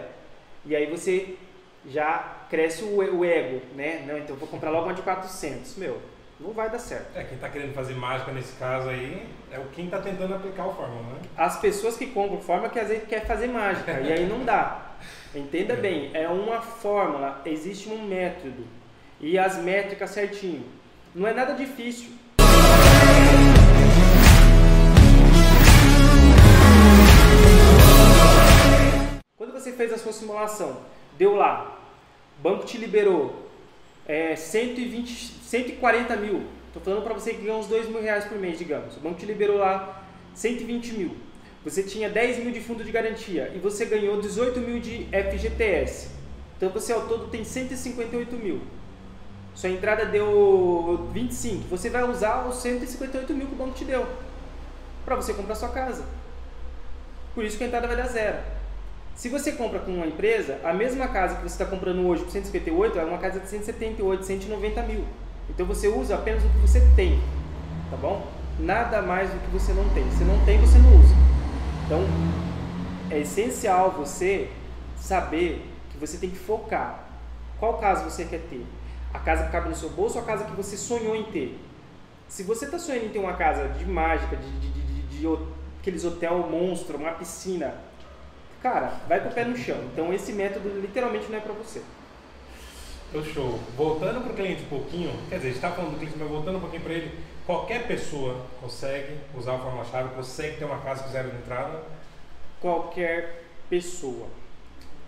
E 0.65 0.75
aí 0.75 0.87
você 0.87 1.37
já 1.87 2.47
cresce 2.51 2.83
o, 2.85 3.25
ego, 3.25 3.63
né? 3.75 4.05
Não, 4.07 4.19
então 4.19 4.35
eu 4.35 4.39
vou 4.39 4.49
comprar 4.49 4.71
logo 4.71 4.87
uma 4.87 4.95
de 4.95 5.03
400. 5.03 5.77
Meu, 5.77 6.01
não 6.41 6.53
vai 6.53 6.71
dar 6.71 6.79
certo. 6.79 7.17
É, 7.17 7.25
quem 7.25 7.35
está 7.35 7.49
querendo 7.49 7.75
fazer 7.75 7.95
mágica 7.95 8.33
nesse 8.33 8.55
caso 8.57 8.89
aí 8.89 9.27
é 9.51 9.59
o 9.59 9.67
quem 9.67 9.87
está 9.87 10.01
tentando 10.01 10.35
aplicar 10.35 10.67
o 10.67 10.75
fórmula, 10.75 11.03
né? 11.15 11.21
As 11.37 11.59
pessoas 11.59 11.97
que 11.97 12.07
compram 12.07 12.41
fórmula 12.41 12.71
que 12.71 12.79
às 12.79 12.89
vezes 12.89 13.09
quer 13.09 13.27
fazer 13.27 13.49
mágica 13.49 14.01
e 14.01 14.13
aí 14.13 14.27
não 14.27 14.45
dá. 14.45 14.88
Entenda 15.35 15.75
é. 15.75 15.77
bem, 15.77 16.11
é 16.15 16.27
uma 16.27 16.63
fórmula, 16.63 17.43
existe 17.45 17.91
um 17.91 18.07
método 18.07 18.65
e 19.21 19.39
as 19.39 19.59
métricas 19.59 20.11
certinho. 20.11 20.65
Não 21.15 21.29
é 21.29 21.35
nada 21.35 21.53
difícil. 21.53 22.13
Quando 29.37 29.53
você 29.53 29.73
fez 29.73 29.93
a 29.93 29.99
sua 29.99 30.13
simulação, 30.13 30.81
deu 31.19 31.35
lá, 31.35 31.79
o 32.39 32.43
banco 32.43 32.65
te 32.65 32.79
liberou 32.79 33.51
é, 34.07 34.35
120, 34.35 35.13
140 35.43 36.17
mil. 36.17 36.45
Estou 36.69 36.81
falando 36.81 37.05
para 37.05 37.13
você 37.13 37.35
que 37.35 37.43
ganha 37.43 37.57
uns 37.57 37.67
2 37.67 37.91
mil 37.91 38.01
reais 38.01 38.25
por 38.25 38.39
mês, 38.39 38.59
digamos. 38.59 38.97
O 38.97 39.01
banco 39.01 39.21
te 39.21 39.27
liberou 39.27 39.59
lá 39.59 40.03
120 40.35 40.93
mil. 40.95 41.28
Você 41.65 41.83
tinha 41.83 42.09
10 42.09 42.39
mil 42.39 42.53
de 42.53 42.61
fundo 42.61 42.85
de 42.85 42.93
garantia 42.93 43.53
e 43.55 43.59
você 43.59 43.85
ganhou 43.85 44.21
18 44.21 44.61
mil 44.61 44.81
de 44.81 45.07
FGTS. 45.07 46.09
Então 46.57 46.71
você 46.71 46.93
ao 46.93 47.03
todo 47.03 47.29
tem 47.29 47.45
158 47.45 48.37
mil. 48.37 48.61
Sua 49.55 49.71
entrada 49.71 50.07
deu 50.07 51.09
25. 51.13 51.69
Você 51.69 51.91
vai 51.91 52.09
usar 52.09 52.47
os 52.47 52.57
158 52.57 53.35
mil 53.35 53.47
que 53.47 53.55
o 53.55 53.57
banco 53.57 53.73
te 53.73 53.85
deu 53.85 54.07
para 55.05 55.17
você 55.17 55.35
comprar 55.35 55.55
sua 55.55 55.71
casa. 55.71 56.05
Por 57.35 57.45
isso 57.45 57.57
que 57.57 57.65
a 57.65 57.67
entrada 57.67 57.87
vai 57.87 57.97
dar 57.97 58.07
zero. 58.07 58.39
Se 59.17 59.29
você 59.29 59.53
compra 59.53 59.81
com 59.81 59.91
uma 59.91 60.07
empresa, 60.07 60.61
a 60.63 60.73
mesma 60.73 61.09
casa 61.09 61.35
que 61.37 61.43
você 61.43 61.61
está 61.61 61.65
comprando 61.65 62.07
hoje 62.07 62.23
por 62.23 62.31
158 62.31 62.99
é 63.01 63.05
uma 63.05 63.19
casa 63.19 63.41
de 63.41 63.49
178, 63.49 64.25
190 64.25 64.83
mil. 64.83 65.05
Então 65.51 65.67
você 65.67 65.89
usa 65.89 66.15
apenas 66.15 66.45
o 66.45 66.49
que 66.49 66.59
você 66.59 66.81
tem, 66.95 67.21
tá 67.91 67.97
bom? 67.97 68.25
Nada 68.61 69.03
mais 69.03 69.29
do 69.31 69.41
que 69.41 69.51
você 69.51 69.73
não 69.73 69.89
tem. 69.91 70.09
Se 70.13 70.23
não 70.23 70.39
tem, 70.45 70.61
você 70.61 70.79
não 70.79 71.01
usa. 71.01 71.28
Então 71.89 72.03
é 73.11 73.21
essencial 73.21 73.93
você 73.93 74.51
saber 74.95 75.67
que 75.91 75.97
você 75.97 76.19
tem 76.19 76.29
que 76.29 76.37
focar. 76.37 77.03
Qual 77.59 77.79
casa 77.79 78.05
você 78.05 78.27
quer 78.27 78.41
ter? 78.41 78.67
A 79.15 79.19
casa 79.19 79.45
que 79.45 79.53
cabe 79.53 79.71
no 79.71 79.75
seu 79.75 79.89
bolso 79.89 80.19
ou 80.19 80.23
a 80.23 80.27
casa 80.27 80.45
que 80.45 80.51
você 80.51 80.77
sonhou 80.77 81.17
em 81.17 81.25
ter? 81.25 81.59
Se 82.29 82.43
você 82.43 82.67
está 82.67 82.79
sonhando 82.79 83.07
em 83.07 83.09
ter 83.09 83.19
uma 83.19 83.33
casa 83.39 83.71
de 83.71 83.87
mágica, 83.87 84.37
de, 84.37 84.61
de, 84.61 84.71
de, 84.71 85.03
de, 85.03 85.39
aqueles 85.81 86.05
hotel 86.05 86.47
monstro, 86.51 86.99
uma 86.99 87.13
piscina, 87.13 87.75
cara, 88.63 88.93
vai 89.09 89.23
com 89.23 89.31
o 89.31 89.33
pé 89.33 89.45
no 89.45 89.57
chão. 89.57 89.79
Então 89.91 90.13
esse 90.13 90.31
método 90.35 90.69
literalmente 90.69 91.31
não 91.31 91.39
é 91.39 91.41
para 91.41 91.55
você. 91.55 91.81
Então, 93.09 93.25
show. 93.25 93.59
Voltando 93.77 94.23
para 94.23 94.33
o 94.33 94.37
cliente 94.37 94.63
um 94.65 94.69
pouquinho, 94.69 95.11
quer 95.29 95.37
dizer, 95.37 95.49
a 95.49 95.53
gente 95.53 95.57
está 95.57 95.71
falando 95.71 95.93
do 95.93 95.99
cliente, 95.99 96.19
mas 96.19 96.29
voltando 96.29 96.59
um 96.59 96.61
pouquinho 96.61 96.83
para 96.83 96.93
ele, 96.93 97.19
qualquer 97.47 97.87
pessoa 97.87 98.45
consegue 98.61 99.17
usar 99.35 99.55
a 99.55 99.59
fórmula-chave, 99.59 100.15
consegue 100.15 100.59
ter 100.59 100.65
uma 100.67 100.79
casa 100.81 101.05
com 101.05 101.11
zero 101.11 101.31
de 101.31 101.37
entrada? 101.39 101.83
Qualquer 102.61 103.45
pessoa. 103.71 104.27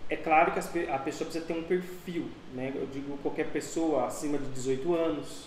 É 0.09 0.16
claro 0.16 0.52
que 0.52 0.59
a 0.59 0.99
pessoa 0.99 1.28
precisa 1.28 1.45
ter 1.45 1.52
um 1.52 1.62
perfil, 1.62 2.28
né? 2.54 2.73
Eu 2.75 2.87
digo 2.87 3.19
qualquer 3.19 3.49
pessoa 3.49 4.07
acima 4.07 4.38
de 4.38 4.47
18 4.47 4.95
anos, 4.95 5.47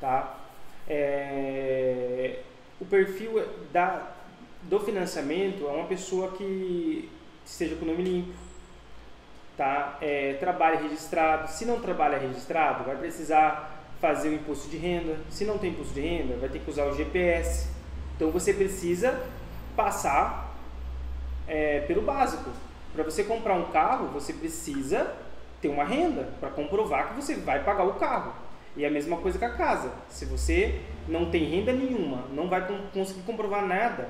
tá? 0.00 0.40
É... 0.88 2.40
O 2.80 2.84
perfil 2.84 3.44
da 3.72 4.16
do 4.62 4.78
financiamento 4.80 5.66
é 5.66 5.72
uma 5.72 5.86
pessoa 5.86 6.32
que 6.32 7.08
esteja 7.44 7.76
com 7.76 7.84
nome 7.84 8.02
limpo, 8.02 8.32
tá? 9.56 9.98
É, 10.00 10.38
registrado. 10.80 11.50
Se 11.50 11.64
não 11.64 11.80
trabalha 11.80 12.18
registrado, 12.18 12.84
vai 12.84 12.96
precisar 12.96 13.82
fazer 14.00 14.30
o 14.30 14.34
imposto 14.34 14.68
de 14.68 14.76
renda. 14.76 15.16
Se 15.30 15.44
não 15.44 15.58
tem 15.58 15.70
imposto 15.70 15.94
de 15.94 16.00
renda, 16.00 16.36
vai 16.36 16.48
ter 16.48 16.58
que 16.58 16.70
usar 16.70 16.86
o 16.86 16.96
GPS. 16.96 17.68
Então 18.16 18.30
você 18.30 18.52
precisa 18.52 19.20
passar 19.76 20.54
é, 21.46 21.80
pelo 21.80 22.02
básico. 22.02 22.50
Para 22.92 23.04
você 23.04 23.24
comprar 23.24 23.54
um 23.54 23.70
carro, 23.70 24.08
você 24.08 24.32
precisa 24.32 25.14
ter 25.60 25.68
uma 25.68 25.84
renda 25.84 26.28
para 26.40 26.50
comprovar 26.50 27.08
que 27.08 27.14
você 27.14 27.36
vai 27.36 27.62
pagar 27.62 27.84
o 27.84 27.94
carro. 27.94 28.34
E 28.76 28.84
é 28.84 28.88
a 28.88 28.90
mesma 28.90 29.18
coisa 29.18 29.38
com 29.38 29.44
a 29.44 29.50
casa. 29.50 29.92
Se 30.08 30.24
você 30.24 30.80
não 31.06 31.30
tem 31.30 31.44
renda 31.44 31.72
nenhuma, 31.72 32.24
não 32.32 32.48
vai 32.48 32.66
conseguir 32.92 33.22
comprovar 33.22 33.64
nada, 33.66 34.08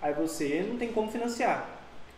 aí 0.00 0.12
você 0.12 0.64
não 0.68 0.76
tem 0.76 0.92
como 0.92 1.10
financiar, 1.10 1.66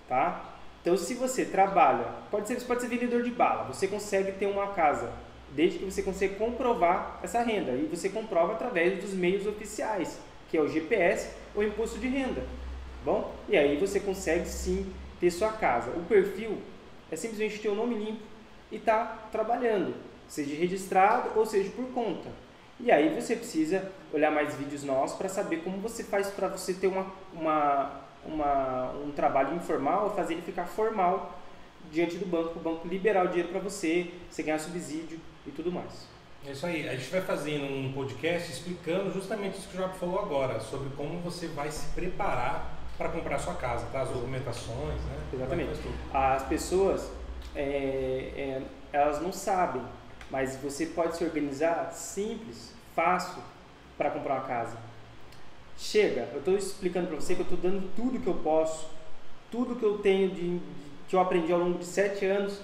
tá? 0.08 0.51
Então, 0.82 0.96
se 0.96 1.14
você 1.14 1.44
trabalha, 1.44 2.06
pode 2.30 2.48
ser, 2.48 2.60
pode 2.64 2.82
ser 2.82 2.88
vendedor 2.88 3.22
de 3.22 3.30
bala, 3.30 3.72
você 3.72 3.86
consegue 3.86 4.32
ter 4.32 4.46
uma 4.46 4.68
casa, 4.68 5.12
desde 5.54 5.78
que 5.78 5.84
você 5.84 6.02
consiga 6.02 6.34
comprovar 6.34 7.20
essa 7.22 7.40
renda. 7.40 7.70
E 7.70 7.86
você 7.86 8.08
comprova 8.08 8.54
através 8.54 9.00
dos 9.00 9.14
meios 9.14 9.46
oficiais, 9.46 10.18
que 10.50 10.56
é 10.56 10.60
o 10.60 10.68
GPS 10.68 11.30
ou 11.54 11.62
imposto 11.62 11.98
de 11.98 12.08
renda, 12.08 12.40
tá 12.40 13.04
bom? 13.04 13.32
E 13.48 13.56
aí 13.56 13.76
você 13.76 14.00
consegue 14.00 14.48
sim 14.48 14.92
ter 15.20 15.30
sua 15.30 15.52
casa. 15.52 15.92
O 15.92 16.02
perfil 16.04 16.58
é 17.12 17.16
simplesmente 17.16 17.60
ter 17.60 17.68
o 17.68 17.76
nome 17.76 17.94
limpo 17.94 18.22
e 18.72 18.78
tá 18.78 19.28
trabalhando, 19.30 19.94
seja 20.26 20.56
registrado 20.56 21.38
ou 21.38 21.46
seja 21.46 21.70
por 21.70 21.86
conta. 21.92 22.28
E 22.80 22.90
aí 22.90 23.14
você 23.14 23.36
precisa 23.36 23.92
olhar 24.12 24.32
mais 24.32 24.56
vídeos 24.56 24.82
nossos 24.82 25.16
para 25.16 25.28
saber 25.28 25.58
como 25.58 25.78
você 25.78 26.02
faz 26.02 26.28
para 26.28 26.48
você 26.48 26.74
ter 26.74 26.88
uma, 26.88 27.06
uma, 27.32 28.00
uma, 28.24 28.92
um 28.92 29.10
trabalho 29.10 29.54
informal, 29.54 30.14
fazer 30.14 30.34
ele 30.34 30.42
ficar 30.42 30.66
formal 30.66 31.38
diante 31.90 32.16
do 32.16 32.26
banco, 32.26 32.50
para 32.50 32.60
o 32.60 32.74
banco 32.74 32.88
liberar 32.88 33.24
o 33.24 33.28
dinheiro 33.28 33.48
para 33.48 33.60
você, 33.60 34.12
você 34.30 34.42
ganhar 34.42 34.58
subsídio 34.58 35.20
e 35.46 35.50
tudo 35.50 35.70
mais. 35.70 36.06
É 36.46 36.52
isso 36.52 36.66
aí. 36.66 36.88
A 36.88 36.96
gente 36.96 37.10
vai 37.10 37.20
fazendo 37.20 37.64
um 37.64 37.92
podcast 37.92 38.50
explicando 38.50 39.12
justamente 39.12 39.58
isso 39.58 39.68
que 39.68 39.76
o 39.76 39.80
Job 39.80 39.94
falou 39.96 40.18
agora, 40.20 40.58
sobre 40.60 40.90
como 40.96 41.20
você 41.20 41.46
vai 41.48 41.70
se 41.70 41.86
preparar 41.94 42.78
para 42.98 43.08
comprar 43.08 43.38
sua 43.38 43.54
casa, 43.54 43.86
tá? 43.92 44.02
As 44.02 44.10
documentações, 44.10 45.00
né? 45.04 45.18
Exatamente. 45.32 45.80
As 46.12 46.42
pessoas, 46.44 47.10
é, 47.54 48.32
é, 48.36 48.62
elas 48.92 49.20
não 49.20 49.32
sabem, 49.32 49.82
mas 50.30 50.56
você 50.56 50.86
pode 50.86 51.16
se 51.16 51.24
organizar 51.24 51.92
simples 51.92 52.74
fácil 52.94 53.42
para 53.96 54.10
comprar 54.10 54.34
uma 54.34 54.44
casa. 54.44 54.76
Chega, 55.76 56.28
eu 56.32 56.38
estou 56.38 56.56
explicando 56.56 57.08
para 57.08 57.16
você 57.16 57.34
que 57.34 57.40
eu 57.40 57.44
estou 57.44 57.58
dando 57.58 57.90
tudo 57.96 58.20
que 58.20 58.26
eu 58.26 58.34
posso, 58.34 58.88
tudo 59.50 59.76
que 59.76 59.84
eu 59.84 59.98
tenho 59.98 60.30
de, 60.30 60.60
que 61.08 61.16
eu 61.16 61.20
aprendi 61.20 61.52
ao 61.52 61.58
longo 61.58 61.78
de 61.78 61.84
sete 61.84 62.24
anos, 62.24 62.60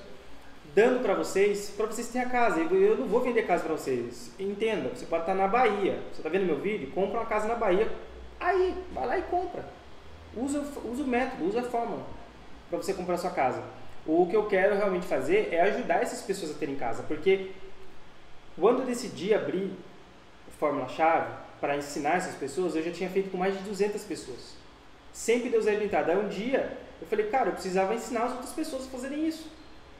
dando 0.75 1.03
para 1.03 1.15
vocês, 1.15 1.71
para 1.77 1.87
vocês 1.87 2.09
terem 2.09 2.27
a 2.27 2.31
casa. 2.31 2.61
Eu 2.61 2.97
não 2.97 3.07
vou 3.07 3.21
vender 3.21 3.43
casa 3.43 3.65
para 3.65 3.75
vocês. 3.75 4.31
Entenda, 4.39 4.89
você 4.91 5.07
pode 5.07 5.23
estar 5.23 5.35
na 5.35 5.49
Bahia, 5.49 5.99
você 6.13 6.21
está 6.21 6.29
vendo 6.29 6.47
meu 6.47 6.61
vídeo? 6.61 6.91
Compra 6.93 7.21
uma 7.21 7.27
casa 7.27 7.49
na 7.49 7.55
Bahia, 7.55 7.91
aí 8.39 8.75
vai 8.93 9.07
lá 9.07 9.19
e 9.19 9.23
compra. 9.23 9.65
Usa, 10.37 10.61
usa 10.85 11.03
o 11.03 11.07
método, 11.07 11.47
usa 11.47 11.61
a 11.61 11.65
fórmula 11.65 12.07
para 12.69 12.79
você 12.79 12.95
comprar 12.95 13.17
sua 13.17 13.31
casa. 13.31 13.63
O 14.07 14.27
que 14.27 14.37
eu 14.37 14.47
quero 14.47 14.77
realmente 14.77 15.07
fazer 15.07 15.49
é 15.53 15.61
ajudar 15.63 16.03
essas 16.03 16.23
pessoas 16.23 16.53
a 16.53 16.55
terem 16.55 16.77
casa, 16.77 17.03
porque 17.03 17.51
quando 18.59 18.81
eu 18.81 18.87
decidi 18.87 19.35
abrir 19.35 19.73
fórmula-chave 20.59 21.33
para 21.61 21.77
ensinar 21.77 22.17
essas 22.17 22.35
pessoas, 22.35 22.75
eu 22.75 22.83
já 22.83 22.91
tinha 22.91 23.11
feito 23.11 23.31
com 23.31 23.37
mais 23.37 23.57
de 23.57 23.63
200 23.65 24.03
pessoas. 24.03 24.57
Sempre 25.13 25.51
deu 25.51 25.61
zero 25.61 25.79
de 25.79 25.87
entrada. 25.87 26.13
Aí 26.13 26.19
um 26.19 26.29
dia 26.29 26.79
eu 27.01 27.07
falei, 27.07 27.27
cara, 27.27 27.49
eu 27.49 27.53
precisava 27.53 27.95
ensinar 27.95 28.25
as 28.25 28.33
outras 28.33 28.53
pessoas 28.53 28.87
a 28.87 28.91
fazerem 28.91 29.27
isso. 29.27 29.51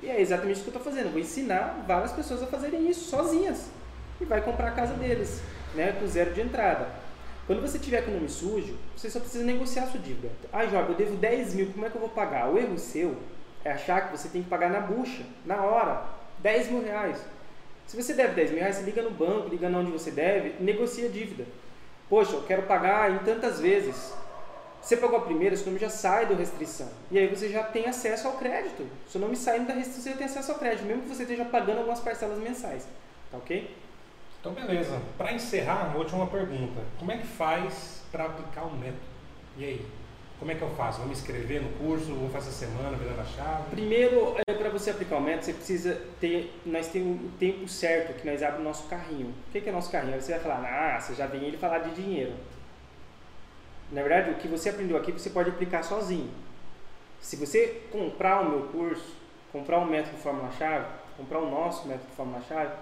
E 0.03 0.09
é 0.09 0.21
exatamente 0.21 0.61
o 0.61 0.63
que 0.63 0.69
eu 0.69 0.77
estou 0.77 0.83
fazendo. 0.83 1.07
Eu 1.07 1.13
vou 1.13 1.21
ensinar 1.21 1.85
várias 1.87 2.13
pessoas 2.13 2.43
a 2.43 2.47
fazerem 2.47 2.89
isso 2.89 3.09
sozinhas. 3.09 3.71
E 4.21 4.25
vai 4.25 4.41
comprar 4.41 4.69
a 4.69 4.73
casa 4.73 4.95
deles, 4.95 5.41
né? 5.75 5.93
Com 5.93 6.07
zero 6.07 6.33
de 6.33 6.41
entrada. 6.41 6.89
Quando 7.47 7.63
você 7.63 7.79
tiver 7.79 8.03
com 8.03 8.11
o 8.11 8.15
nome 8.15 8.29
sujo, 8.29 8.77
você 8.97 9.09
só 9.09 9.19
precisa 9.21 9.43
negociar 9.43 9.85
a 9.85 9.87
sua 9.87 10.01
dívida. 10.01 10.31
Ah, 10.53 10.67
Jorge, 10.67 10.91
eu 10.91 10.97
devo 10.97 11.17
10 11.17 11.55
mil, 11.55 11.73
como 11.73 11.87
é 11.87 11.91
que 11.91 11.97
eu 11.97 12.01
vou 12.01 12.11
pagar? 12.11 12.51
O 12.51 12.59
erro 12.59 12.79
seu 12.79 13.17
é 13.65 13.73
achar 13.73 14.07
que 14.07 14.17
você 14.17 14.29
tem 14.29 14.43
que 14.43 14.49
pagar 14.49 14.71
na 14.71 14.81
bucha, 14.81 15.23
na 15.47 15.63
hora, 15.63 16.05
10 16.41 16.71
mil 16.71 16.85
reais. 16.85 17.19
Se 17.89 17.97
você 17.97 18.13
deve 18.13 18.35
10 18.35 18.51
mil 18.51 18.61
reais, 18.61 18.83
liga 18.83 19.01
no 19.01 19.11
banco, 19.11 19.49
liga 19.49 19.67
onde 19.67 19.91
você 19.91 20.11
deve, 20.11 20.63
negocia 20.63 21.07
a 21.07 21.11
dívida. 21.11 21.47
Poxa, 22.07 22.33
eu 22.33 22.43
quero 22.43 22.65
pagar 22.65 23.11
em 23.11 23.19
tantas 23.21 23.61
vezes. 23.61 24.13
Você 24.83 24.99
pagou 24.99 25.17
a 25.17 25.23
primeira, 25.23 25.57
seu 25.57 25.67
nome 25.69 25.79
já 25.79 25.89
sai 25.89 26.27
da 26.27 26.35
restrição. 26.35 26.87
E 27.11 27.19
aí 27.19 27.27
você 27.27 27.49
já 27.49 27.63
tem 27.63 27.87
acesso 27.87 28.29
ao 28.29 28.35
crédito. 28.35 28.87
Seu 29.09 29.19
nome 29.19 29.35
saindo 29.37 29.69
da 29.69 29.73
restrição, 29.73 30.13
você 30.13 30.19
tem 30.19 30.27
acesso 30.27 30.53
ao 30.53 30.59
crédito, 30.59 30.85
mesmo 30.85 31.03
que 31.05 31.09
você 31.09 31.23
esteja 31.23 31.47
pagando 31.47 31.79
algumas 31.79 32.01
parcelas 32.01 32.39
mensais. 32.39 32.87
Tá 33.31 33.39
ok? 33.39 33.75
Então, 34.39 34.53
beleza. 34.53 35.01
Para 35.17 35.33
encerrar, 35.33 35.97
uma 35.97 36.27
pergunta. 36.27 36.83
Como 36.99 37.11
é 37.11 37.17
que 37.17 37.27
faz 37.27 38.03
para 38.13 38.27
aplicar 38.27 38.65
o 38.65 38.77
método? 38.77 39.01
E 39.57 39.65
aí? 39.65 39.87
Como 40.39 40.53
é 40.53 40.55
que 40.55 40.63
eu 40.63 40.71
faço? 40.71 40.99
Vou 40.99 41.09
me 41.09 41.13
inscrever 41.13 41.61
no 41.61 41.69
curso? 41.79 42.15
Vou 42.15 42.31
fazer 42.31 42.53
semana 42.53 42.97
virando 42.97 43.21
a 43.21 43.25
chave? 43.25 43.71
Primeiro, 43.71 44.37
é, 44.47 44.55
para 44.55 44.69
você 44.71 44.91
aplicar 44.91 45.17
o 45.17 45.21
método, 45.21 45.47
você 45.47 45.53
precisa 45.53 46.01
ter. 46.21 46.55
Nós 46.65 46.87
temos 46.89 47.21
o 47.21 47.29
tempo 47.39 47.67
certo 47.69 48.15
que 48.21 48.25
nós 48.25 48.41
abrimos 48.43 48.61
o 48.61 48.69
nosso 48.69 48.89
carrinho. 48.89 49.35
O 49.49 49.51
que 49.51 49.69
é 49.69 49.73
nosso 49.73 49.91
carrinho? 49.91 50.21
Você 50.21 50.33
vai 50.33 50.41
falar, 50.41 50.65
ah, 50.65 51.01
você 51.01 51.15
já 51.15 51.27
vem 51.27 51.43
ele 51.43 51.59
falar 51.59 51.81
de 51.81 51.91
dinheiro. 51.91 52.35
Na 53.91 54.03
verdade, 54.03 54.31
o 54.31 54.35
que 54.35 54.47
você 54.47 54.69
aprendeu 54.69 54.97
aqui 54.97 55.11
você 55.11 55.31
pode 55.31 55.51
aplicar 55.51 55.83
sozinho. 55.83 56.31
Se 57.21 57.35
você 57.35 57.83
comprar 57.91 58.43
o 58.43 58.51
meu 58.51 58.63
curso, 58.69 59.17
comprar 59.51 59.79
o 59.79 59.87
método 59.87 60.19
Fórmula-Chave, 60.19 60.87
comprar 61.17 61.41
o 61.41 61.51
nosso 61.51 61.89
método 61.89 62.11
Fórmula-Chave, 62.17 62.75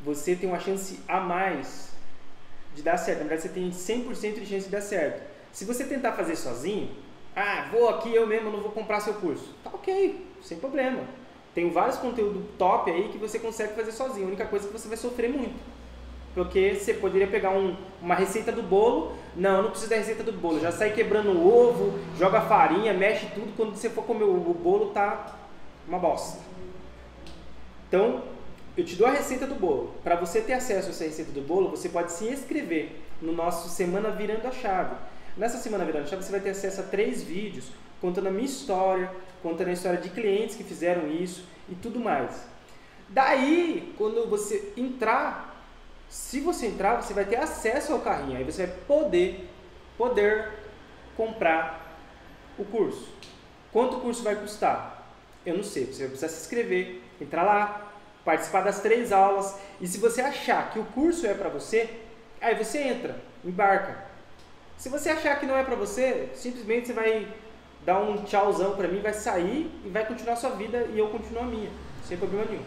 você 0.00 0.34
tem 0.34 0.48
uma 0.48 0.58
chance 0.58 0.98
a 1.06 1.20
mais 1.20 1.90
de 2.74 2.82
dar 2.82 2.96
certo. 2.96 3.18
Na 3.18 3.28
verdade, 3.28 3.42
você 3.42 3.48
tem 3.48 3.70
100% 3.70 4.40
de 4.40 4.46
chance 4.46 4.64
de 4.64 4.70
dar 4.70 4.80
certo. 4.80 5.35
Se 5.56 5.64
você 5.64 5.84
tentar 5.84 6.12
fazer 6.12 6.36
sozinho, 6.36 6.90
ah, 7.34 7.66
vou 7.72 7.88
aqui 7.88 8.14
eu 8.14 8.26
mesmo, 8.26 8.50
não 8.50 8.60
vou 8.60 8.72
comprar 8.72 9.00
seu 9.00 9.14
curso. 9.14 9.54
Tá 9.64 9.70
ok, 9.72 10.26
sem 10.42 10.58
problema. 10.58 11.00
Tem 11.54 11.70
vários 11.70 11.96
conteúdos 11.96 12.42
top 12.58 12.90
aí 12.90 13.08
que 13.08 13.16
você 13.16 13.38
consegue 13.38 13.72
fazer 13.72 13.90
sozinho. 13.90 14.26
A 14.26 14.28
única 14.28 14.44
coisa 14.44 14.66
é 14.66 14.68
que 14.70 14.78
você 14.78 14.86
vai 14.86 14.98
sofrer 14.98 15.30
muito. 15.30 15.58
Porque 16.34 16.74
você 16.74 16.92
poderia 16.92 17.26
pegar 17.26 17.52
um, 17.52 17.74
uma 18.02 18.14
receita 18.14 18.52
do 18.52 18.62
bolo, 18.62 19.16
não, 19.34 19.62
não 19.62 19.70
precisa 19.70 19.88
da 19.88 19.96
receita 19.96 20.22
do 20.22 20.30
bolo, 20.30 20.60
já 20.60 20.70
sai 20.70 20.92
quebrando 20.92 21.30
o 21.30 21.48
ovo, 21.50 21.98
joga 22.18 22.42
farinha, 22.42 22.92
mexe 22.92 23.24
tudo, 23.34 23.56
quando 23.56 23.74
você 23.74 23.88
for 23.88 24.04
comer 24.04 24.24
o, 24.24 24.34
o 24.34 24.52
bolo 24.52 24.90
tá 24.90 25.38
uma 25.88 25.98
bosta. 25.98 26.38
Então, 27.88 28.24
eu 28.76 28.84
te 28.84 28.94
dou 28.94 29.06
a 29.06 29.10
receita 29.10 29.46
do 29.46 29.54
bolo. 29.54 29.94
Para 30.04 30.16
você 30.16 30.42
ter 30.42 30.52
acesso 30.52 30.88
a 30.88 30.90
essa 30.90 31.04
receita 31.04 31.32
do 31.32 31.40
bolo, 31.40 31.70
você 31.70 31.88
pode 31.88 32.12
se 32.12 32.26
inscrever 32.28 33.00
no 33.22 33.32
nosso 33.32 33.70
Semana 33.70 34.10
Virando 34.10 34.46
a 34.46 34.52
Chave. 34.52 34.96
Nessa 35.36 35.58
Semana 35.58 35.84
Virando 35.84 36.08
Chave, 36.08 36.22
você 36.22 36.30
vai 36.30 36.40
ter 36.40 36.50
acesso 36.50 36.80
a 36.80 36.84
três 36.84 37.22
vídeos 37.22 37.66
contando 38.00 38.28
a 38.28 38.30
minha 38.30 38.46
história, 38.46 39.10
contando 39.42 39.68
a 39.68 39.72
história 39.72 40.00
de 40.00 40.08
clientes 40.10 40.56
que 40.56 40.64
fizeram 40.64 41.10
isso 41.10 41.44
e 41.68 41.74
tudo 41.74 42.00
mais. 42.00 42.46
Daí, 43.08 43.94
quando 43.96 44.28
você 44.28 44.72
entrar 44.76 45.56
se 46.08 46.40
você 46.40 46.66
entrar, 46.66 47.02
você 47.02 47.12
vai 47.12 47.24
ter 47.24 47.36
acesso 47.36 47.92
ao 47.92 48.00
carrinho, 48.00 48.38
aí 48.38 48.44
você 48.44 48.66
vai 48.66 48.76
poder, 48.86 49.50
poder 49.98 50.52
comprar 51.16 51.98
o 52.58 52.64
curso. 52.64 53.12
Quanto 53.72 53.96
o 53.96 54.00
curso 54.00 54.22
vai 54.22 54.36
custar? 54.36 55.12
Eu 55.44 55.56
não 55.56 55.64
sei, 55.64 55.86
você 55.86 56.00
vai 56.00 56.08
precisar 56.08 56.28
se 56.28 56.42
inscrever, 56.42 57.02
entrar 57.20 57.42
lá, 57.42 57.92
participar 58.24 58.62
das 58.62 58.80
três 58.80 59.12
aulas, 59.12 59.58
e 59.80 59.86
se 59.86 59.98
você 59.98 60.20
achar 60.20 60.70
que 60.70 60.78
o 60.78 60.84
curso 60.84 61.26
é 61.26 61.34
para 61.34 61.48
você, 61.48 61.88
aí 62.40 62.54
você 62.54 62.78
entra, 62.78 63.20
embarca. 63.44 64.15
Se 64.76 64.88
você 64.88 65.10
achar 65.10 65.40
que 65.40 65.46
não 65.46 65.56
é 65.56 65.64
para 65.64 65.74
você, 65.74 66.28
simplesmente 66.34 66.88
você 66.88 66.92
vai 66.92 67.26
dar 67.84 68.00
um 68.00 68.24
tchauzão 68.24 68.76
para 68.76 68.88
mim, 68.88 69.00
vai 69.00 69.14
sair 69.14 69.70
e 69.84 69.88
vai 69.88 70.04
continuar 70.04 70.34
a 70.34 70.36
sua 70.36 70.50
vida 70.50 70.86
e 70.92 70.98
eu 70.98 71.08
continuo 71.08 71.42
a 71.42 71.46
minha, 71.46 71.70
sem 72.04 72.16
problema 72.18 72.44
nenhum. 72.44 72.64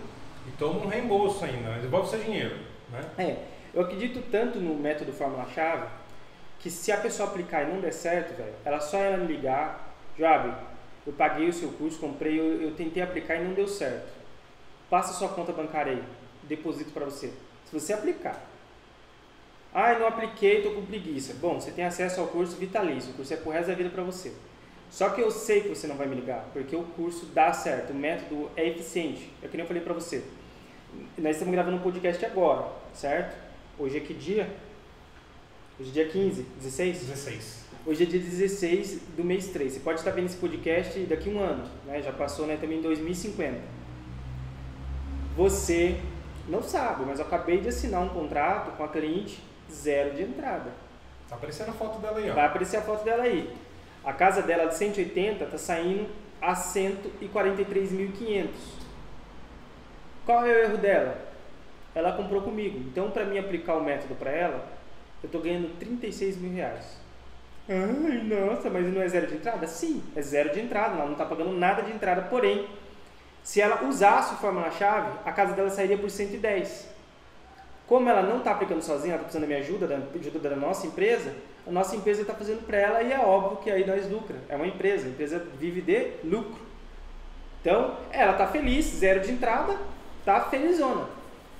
E 0.47 0.51
toma 0.57 0.79
um 0.79 0.87
reembolso 0.87 1.43
ainda, 1.45 1.73
devolve 1.79 2.09
seu 2.09 2.19
dinheiro. 2.19 2.55
Né? 2.89 3.01
É, 3.17 3.37
eu 3.73 3.81
acredito 3.81 4.23
tanto 4.31 4.59
no 4.59 4.73
método 4.75 5.11
fórmula-chave 5.11 5.87
que 6.59 6.69
se 6.69 6.91
a 6.91 6.97
pessoa 6.97 7.29
aplicar 7.29 7.63
e 7.63 7.71
não 7.71 7.79
der 7.79 7.93
certo, 7.93 8.35
velho, 8.35 8.53
ela 8.65 8.79
só 8.79 8.97
ela 8.97 9.17
me 9.17 9.27
ligar, 9.27 9.93
Joab, 10.17 10.53
eu 11.05 11.13
paguei 11.13 11.47
o 11.47 11.53
seu 11.53 11.69
curso, 11.69 11.99
comprei, 11.99 12.39
eu, 12.39 12.61
eu, 12.61 12.75
tentei 12.75 13.01
aplicar 13.01 13.35
e 13.35 13.43
não 13.43 13.53
deu 13.53 13.67
certo. 13.67 14.09
Passa 14.89 15.13
sua 15.13 15.29
conta 15.29 15.53
bancária 15.53 15.93
aí, 15.93 16.03
deposito 16.43 16.91
para 16.91 17.05
você. 17.05 17.33
Se 17.65 17.79
você 17.79 17.93
aplicar. 17.93 18.48
Ah, 19.73 19.97
não 19.99 20.07
apliquei, 20.07 20.57
estou 20.57 20.73
com 20.73 20.85
preguiça. 20.85 21.35
Bom, 21.35 21.59
você 21.59 21.71
tem 21.71 21.85
acesso 21.85 22.19
ao 22.19 22.27
curso 22.27 22.55
vitalício, 22.55 23.11
o 23.11 23.13
curso 23.13 23.33
é 23.33 23.37
pro 23.37 23.51
resto 23.51 23.67
da 23.67 23.75
vida 23.75 23.89
para 23.89 24.03
você. 24.03 24.33
Só 24.89 25.09
que 25.09 25.21
eu 25.21 25.29
sei 25.29 25.61
que 25.61 25.69
você 25.69 25.85
não 25.85 25.95
vai 25.95 26.07
me 26.07 26.15
ligar, 26.15 26.49
porque 26.51 26.75
o 26.75 26.83
curso 26.83 27.27
dá 27.27 27.53
certo, 27.53 27.91
o 27.91 27.95
método 27.95 28.49
é 28.55 28.67
eficiente. 28.67 29.31
É 29.43 29.47
que 29.47 29.55
nem 29.55 29.63
eu 29.63 29.67
falei 29.67 29.83
para 29.83 29.93
você. 29.93 30.23
Nós 31.17 31.35
estamos 31.35 31.53
gravando 31.53 31.77
um 31.77 31.81
podcast 31.81 32.25
agora, 32.25 32.67
certo? 32.93 33.37
Hoje 33.77 33.97
é 33.97 33.99
que 33.99 34.13
dia? 34.15 34.49
Hoje 35.79 35.91
é 35.91 35.93
dia 35.93 36.09
15, 36.09 36.41
16? 36.57 36.99
16. 37.01 37.65
Hoje 37.85 38.03
é 38.03 38.05
dia 38.07 38.19
16 38.19 39.01
do 39.15 39.23
mês 39.23 39.49
3. 39.49 39.73
Você 39.73 39.79
pode 39.81 39.99
estar 39.99 40.11
vendo 40.11 40.25
esse 40.25 40.37
podcast 40.37 40.99
daqui 41.01 41.29
a 41.29 41.33
um 41.33 41.39
ano, 41.39 41.69
né? 41.85 42.01
Já 42.01 42.11
passou 42.11 42.47
né, 42.47 42.57
também 42.59 42.79
em 42.79 42.81
2050. 42.81 43.59
Você 45.37 45.99
não 46.47 46.63
sabe, 46.63 47.05
mas 47.05 47.19
eu 47.19 47.25
acabei 47.25 47.61
de 47.61 47.69
assinar 47.69 48.01
um 48.01 48.09
contrato 48.09 48.75
com 48.75 48.83
a 48.83 48.87
cliente 48.87 49.39
zero 49.71 50.15
de 50.15 50.23
entrada. 50.23 50.71
Tá 51.27 51.35
aparecendo 51.35 51.69
a 51.69 51.73
foto 51.73 51.99
dela 51.99 52.17
aí, 52.17 52.29
ó. 52.31 52.33
Vai 52.33 52.45
aparecer 52.45 52.77
a 52.77 52.81
foto 52.81 53.03
dela 53.03 53.23
aí. 53.23 53.55
A 54.03 54.13
casa 54.13 54.41
dela 54.41 54.65
de 54.65 54.75
180 54.75 55.45
tá 55.45 55.57
saindo 55.57 56.07
a 56.41 56.53
143.500. 56.53 58.47
Qual 60.25 60.45
é 60.45 60.51
o 60.51 60.59
erro 60.63 60.77
dela? 60.77 61.17
Ela 61.93 62.13
comprou 62.13 62.41
comigo. 62.41 62.79
Então, 62.79 63.11
para 63.11 63.25
mim 63.25 63.37
aplicar 63.37 63.75
o 63.75 63.83
método 63.83 64.15
para 64.15 64.31
ela, 64.31 64.65
eu 65.21 65.27
estou 65.27 65.41
ganhando 65.41 65.77
36 65.79 66.37
mil 66.37 66.53
reais. 66.53 66.97
Ai, 67.67 68.23
nossa, 68.23 68.69
mas 68.69 68.85
não 68.91 69.01
é 69.01 69.07
zero 69.07 69.27
de 69.27 69.35
entrada? 69.35 69.67
Sim, 69.67 70.01
é 70.15 70.21
zero 70.21 70.51
de 70.51 70.59
entrada. 70.59 70.95
Ela 70.95 71.05
não 71.05 71.11
está 71.11 71.25
pagando 71.25 71.51
nada 71.51 71.83
de 71.83 71.91
entrada. 71.91 72.23
Porém, 72.23 72.67
se 73.43 73.61
ela 73.61 73.83
usasse 73.83 74.33
o 74.33 74.37
fórmula-chave, 74.37 75.19
a 75.25 75.31
casa 75.31 75.53
dela 75.53 75.69
sairia 75.69 75.97
por 75.97 76.09
110. 76.09 76.89
Como 77.89 78.07
ela 78.07 78.21
não 78.21 78.37
está 78.37 78.51
aplicando 78.51 78.83
sozinha, 78.83 79.15
ela 79.15 79.23
está 79.23 79.23
precisando 79.23 79.41
da 79.41 79.47
minha 79.47 79.59
ajuda, 79.59 79.87
da 79.87 79.97
ajuda 80.19 80.49
da 80.49 80.55
nossa 80.55 80.85
empresa, 80.85 81.33
a 81.65 81.71
nossa 81.71 81.95
empresa 81.95 82.21
está 82.21 82.35
fazendo 82.35 82.63
para 82.63 82.77
ela 82.77 83.01
e 83.01 83.11
é 83.11 83.17
óbvio 83.17 83.57
que 83.57 83.71
aí 83.71 83.83
nós 83.83 84.07
lucra. 84.07 84.35
É 84.47 84.55
uma 84.55 84.67
empresa, 84.67 85.07
a 85.07 85.09
empresa 85.09 85.43
vive 85.57 85.81
de 85.81 86.11
lucro. 86.23 86.61
Então, 87.59 87.97
ela 88.11 88.33
está 88.33 88.45
feliz, 88.45 88.85
zero 88.85 89.21
de 89.21 89.31
entrada, 89.31 89.75
tá 90.23 90.39
felizona. 90.41 91.07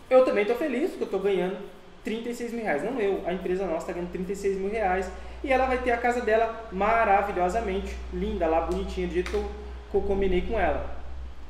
Eu 0.08 0.24
também 0.24 0.44
estou 0.44 0.56
feliz 0.56 0.92
porque 0.92 1.02
eu 1.02 1.06
estou 1.06 1.20
ganhando 1.20 1.58
36 2.04 2.54
mil 2.54 2.63
reais. 2.63 2.84
Não 2.84 3.02
eu, 3.02 3.24
a 3.26 3.34
empresa 3.34 3.65
nossa 3.65 3.80
está 3.80 3.94
ganhando 3.94 4.12
36 4.12 4.60
mil 4.60 4.70
reais. 4.70 5.10
E 5.44 5.52
ela 5.52 5.65
vai 5.65 5.80
ter 5.80 5.92
a 5.92 5.98
casa 5.98 6.22
dela 6.22 6.68
maravilhosamente 6.72 7.98
linda, 8.13 8.46
lá 8.46 8.62
bonitinha, 8.62 9.08
do 9.08 9.13
jeito 9.13 9.32
que 9.32 9.36
eu, 9.36 9.50
que 9.89 9.98
eu 9.98 10.02
combinei 10.04 10.42
com 10.42 10.60
ela. 10.60 10.98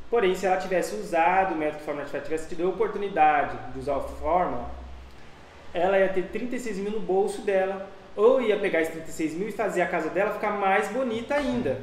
Porém, 0.09 0.33
se 0.33 0.45
ela 0.45 0.57
tivesse 0.57 0.95
usado 0.95 1.53
o 1.53 1.57
método 1.57 1.83
Fórmula 1.83 2.07
tivesse 2.07 2.49
tido 2.49 2.65
a 2.65 2.69
oportunidade 2.69 3.57
de 3.71 3.79
usar 3.79 3.97
o 3.97 4.01
Fórmula, 4.01 4.69
ela 5.73 5.99
ia 5.99 6.09
ter 6.09 6.23
36 6.23 6.77
mil 6.77 6.91
no 6.91 6.99
bolso 6.99 7.41
dela, 7.41 7.87
ou 8.15 8.41
ia 8.41 8.57
pegar 8.57 8.81
esses 8.81 8.93
36 8.93 9.33
mil 9.35 9.49
e 9.49 9.51
fazer 9.51 9.81
a 9.81 9.87
casa 9.87 10.09
dela 10.09 10.31
ficar 10.31 10.51
mais 10.51 10.87
bonita 10.87 11.35
ainda. 11.35 11.79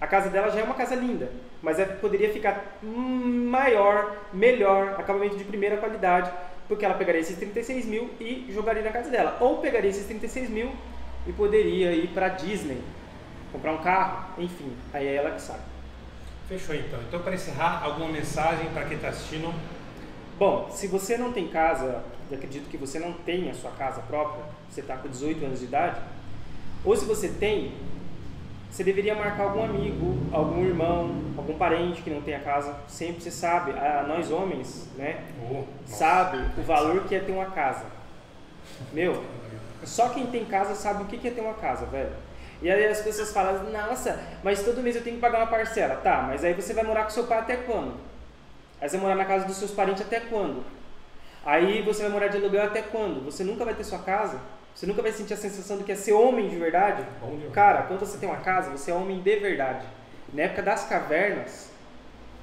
A 0.00 0.06
casa 0.06 0.30
dela 0.30 0.50
já 0.50 0.60
é 0.60 0.62
uma 0.62 0.74
casa 0.74 0.94
linda, 0.94 1.28
mas 1.60 1.78
ela 1.78 1.94
poderia 1.96 2.32
ficar 2.32 2.78
maior, 2.80 4.16
melhor, 4.32 4.94
acabamento 4.98 5.36
de 5.36 5.44
primeira 5.44 5.76
qualidade, 5.76 6.30
porque 6.68 6.84
ela 6.84 6.94
pegaria 6.94 7.20
esses 7.20 7.36
36 7.36 7.86
mil 7.86 8.10
e 8.20 8.46
jogaria 8.50 8.82
na 8.82 8.90
casa 8.90 9.10
dela. 9.10 9.36
Ou 9.40 9.58
pegaria 9.58 9.90
esses 9.90 10.06
36 10.06 10.48
mil 10.48 10.70
e 11.26 11.32
poderia 11.32 11.92
ir 11.92 12.08
para 12.08 12.28
Disney, 12.28 12.80
comprar 13.50 13.72
um 13.72 13.82
carro, 13.82 14.26
enfim, 14.38 14.72
aí 14.92 15.08
é 15.08 15.14
ela 15.16 15.32
que 15.32 15.42
sabe. 15.42 15.73
Fechou 16.48 16.74
então. 16.74 17.00
Então, 17.08 17.20
para 17.20 17.34
encerrar, 17.34 17.82
alguma 17.82 18.08
mensagem 18.08 18.68
para 18.70 18.84
quem 18.84 18.96
está 18.96 19.08
assistindo? 19.08 19.52
Bom, 20.38 20.68
se 20.70 20.86
você 20.86 21.16
não 21.16 21.32
tem 21.32 21.48
casa, 21.48 22.02
eu 22.30 22.36
acredito 22.36 22.68
que 22.68 22.76
você 22.76 22.98
não 22.98 23.12
tem 23.12 23.50
a 23.50 23.54
sua 23.54 23.70
casa 23.70 24.02
própria, 24.02 24.44
você 24.68 24.80
está 24.80 24.96
com 24.96 25.08
18 25.08 25.44
anos 25.44 25.60
de 25.60 25.66
idade, 25.66 26.00
ou 26.84 26.94
se 26.96 27.06
você 27.06 27.28
tem, 27.28 27.72
você 28.70 28.84
deveria 28.84 29.14
marcar 29.14 29.44
algum 29.44 29.64
amigo, 29.64 30.18
algum 30.32 30.64
irmão, 30.64 31.14
algum 31.36 31.56
parente 31.56 32.02
que 32.02 32.10
não 32.10 32.20
tem 32.20 32.34
a 32.34 32.40
casa. 32.40 32.74
Sempre 32.88 33.22
você 33.22 33.30
sabe, 33.30 33.70
a, 33.70 34.04
nós 34.06 34.30
homens, 34.30 34.88
né, 34.96 35.24
oh, 35.50 35.62
sabe 35.86 36.38
o 36.58 36.62
valor 36.62 37.04
que 37.04 37.14
é 37.14 37.20
ter 37.20 37.32
uma 37.32 37.46
casa. 37.46 37.86
Meu, 38.92 39.24
só 39.82 40.10
quem 40.10 40.26
tem 40.26 40.44
casa 40.44 40.74
sabe 40.74 41.04
o 41.04 41.06
que 41.06 41.26
é 41.26 41.30
ter 41.30 41.40
uma 41.40 41.54
casa, 41.54 41.86
velho. 41.86 42.12
E 42.62 42.70
aí 42.70 42.86
as 42.86 43.00
pessoas 43.00 43.32
falam, 43.32 43.70
nossa, 43.70 44.18
mas 44.42 44.62
todo 44.62 44.82
mês 44.82 44.96
eu 44.96 45.02
tenho 45.02 45.16
que 45.16 45.22
pagar 45.22 45.38
uma 45.38 45.46
parcela. 45.46 45.96
Tá, 45.96 46.22
mas 46.28 46.44
aí 46.44 46.54
você 46.54 46.72
vai 46.72 46.84
morar 46.84 47.04
com 47.04 47.10
seu 47.10 47.24
pai 47.24 47.38
até 47.38 47.56
quando? 47.56 47.94
Aí 48.80 48.88
você 48.88 48.96
vai 48.96 49.06
morar 49.06 49.16
na 49.16 49.24
casa 49.24 49.46
dos 49.46 49.56
seus 49.56 49.70
parentes 49.70 50.02
até 50.02 50.20
quando? 50.20 50.64
Aí 51.44 51.82
você 51.82 52.02
vai 52.02 52.10
morar 52.10 52.28
de 52.28 52.38
aluguel 52.38 52.64
até 52.64 52.82
quando? 52.82 53.24
Você 53.24 53.44
nunca 53.44 53.64
vai 53.64 53.74
ter 53.74 53.84
sua 53.84 53.98
casa? 53.98 54.40
Você 54.74 54.86
nunca 54.86 55.02
vai 55.02 55.12
sentir 55.12 55.34
a 55.34 55.36
sensação 55.36 55.76
de 55.78 55.84
que 55.84 55.92
é 55.92 55.94
ser 55.94 56.12
homem 56.12 56.48
de 56.48 56.56
verdade? 56.56 57.04
Cara, 57.52 57.82
quando 57.82 58.00
você 58.00 58.18
tem 58.18 58.28
uma 58.28 58.38
casa, 58.38 58.70
você 58.70 58.90
é 58.90 58.94
homem 58.94 59.20
de 59.20 59.36
verdade. 59.36 59.86
Na 60.32 60.42
época 60.42 60.62
das 60.62 60.88
cavernas, 60.88 61.70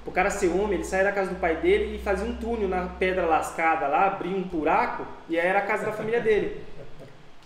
o 0.05 0.11
cara 0.11 0.29
ser 0.29 0.47
homem, 0.47 0.75
ele 0.75 0.83
saía 0.85 1.03
da 1.03 1.11
casa 1.11 1.29
do 1.29 1.39
pai 1.39 1.57
dele 1.57 1.95
e 1.95 1.99
fazia 1.99 2.25
um 2.25 2.35
túnel 2.35 2.69
na 2.69 2.87
pedra 2.87 3.25
lascada 3.25 3.87
lá, 3.87 4.07
abria 4.07 4.35
um 4.35 4.43
buraco 4.43 5.05
e 5.27 5.39
aí 5.39 5.45
era 5.45 5.59
a 5.59 5.63
casa 5.63 5.85
da 5.85 5.91
família 5.91 6.21
dele. 6.21 6.63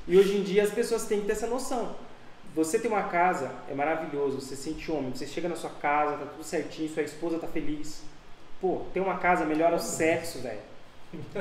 E 0.07 0.17
hoje 0.17 0.37
em 0.37 0.43
dia 0.43 0.63
as 0.63 0.69
pessoas 0.69 1.05
têm 1.05 1.21
que 1.21 1.25
ter 1.25 1.31
essa 1.31 1.47
noção. 1.47 1.95
Você 2.55 2.79
tem 2.79 2.89
uma 2.89 3.03
casa, 3.03 3.51
é 3.69 3.73
maravilhoso, 3.73 4.39
você 4.39 4.55
sente 4.55 4.89
homem, 4.89 5.11
você 5.13 5.27
chega 5.27 5.49
na 5.49 5.57
sua 5.57 5.71
casa, 5.71 6.15
tá 6.15 6.25
tudo 6.25 6.43
certinho, 6.43 6.87
sua 6.87 7.03
esposa 7.03 7.37
tá 7.37 7.47
feliz. 7.47 8.01
Pô, 8.61 8.83
ter 8.93 9.01
uma 9.01 9.17
casa 9.17 9.43
melhora 9.43 9.75
o 9.75 9.79
sexo, 9.79 10.39
velho. 10.39 10.61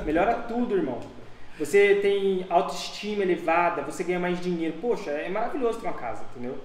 Melhora 0.05 0.35
tudo, 0.49 0.77
irmão. 0.77 1.01
Você 1.57 2.01
tem 2.03 2.45
autoestima 2.51 3.23
elevada, 3.23 3.83
você 3.83 4.03
ganha 4.03 4.19
mais 4.19 4.41
dinheiro. 4.41 4.77
Poxa, 4.81 5.13
é 5.13 5.29
maravilhoso 5.29 5.79
ter 5.79 5.87
uma 5.87 5.97
casa, 5.97 6.25
entendeu? 6.33 6.59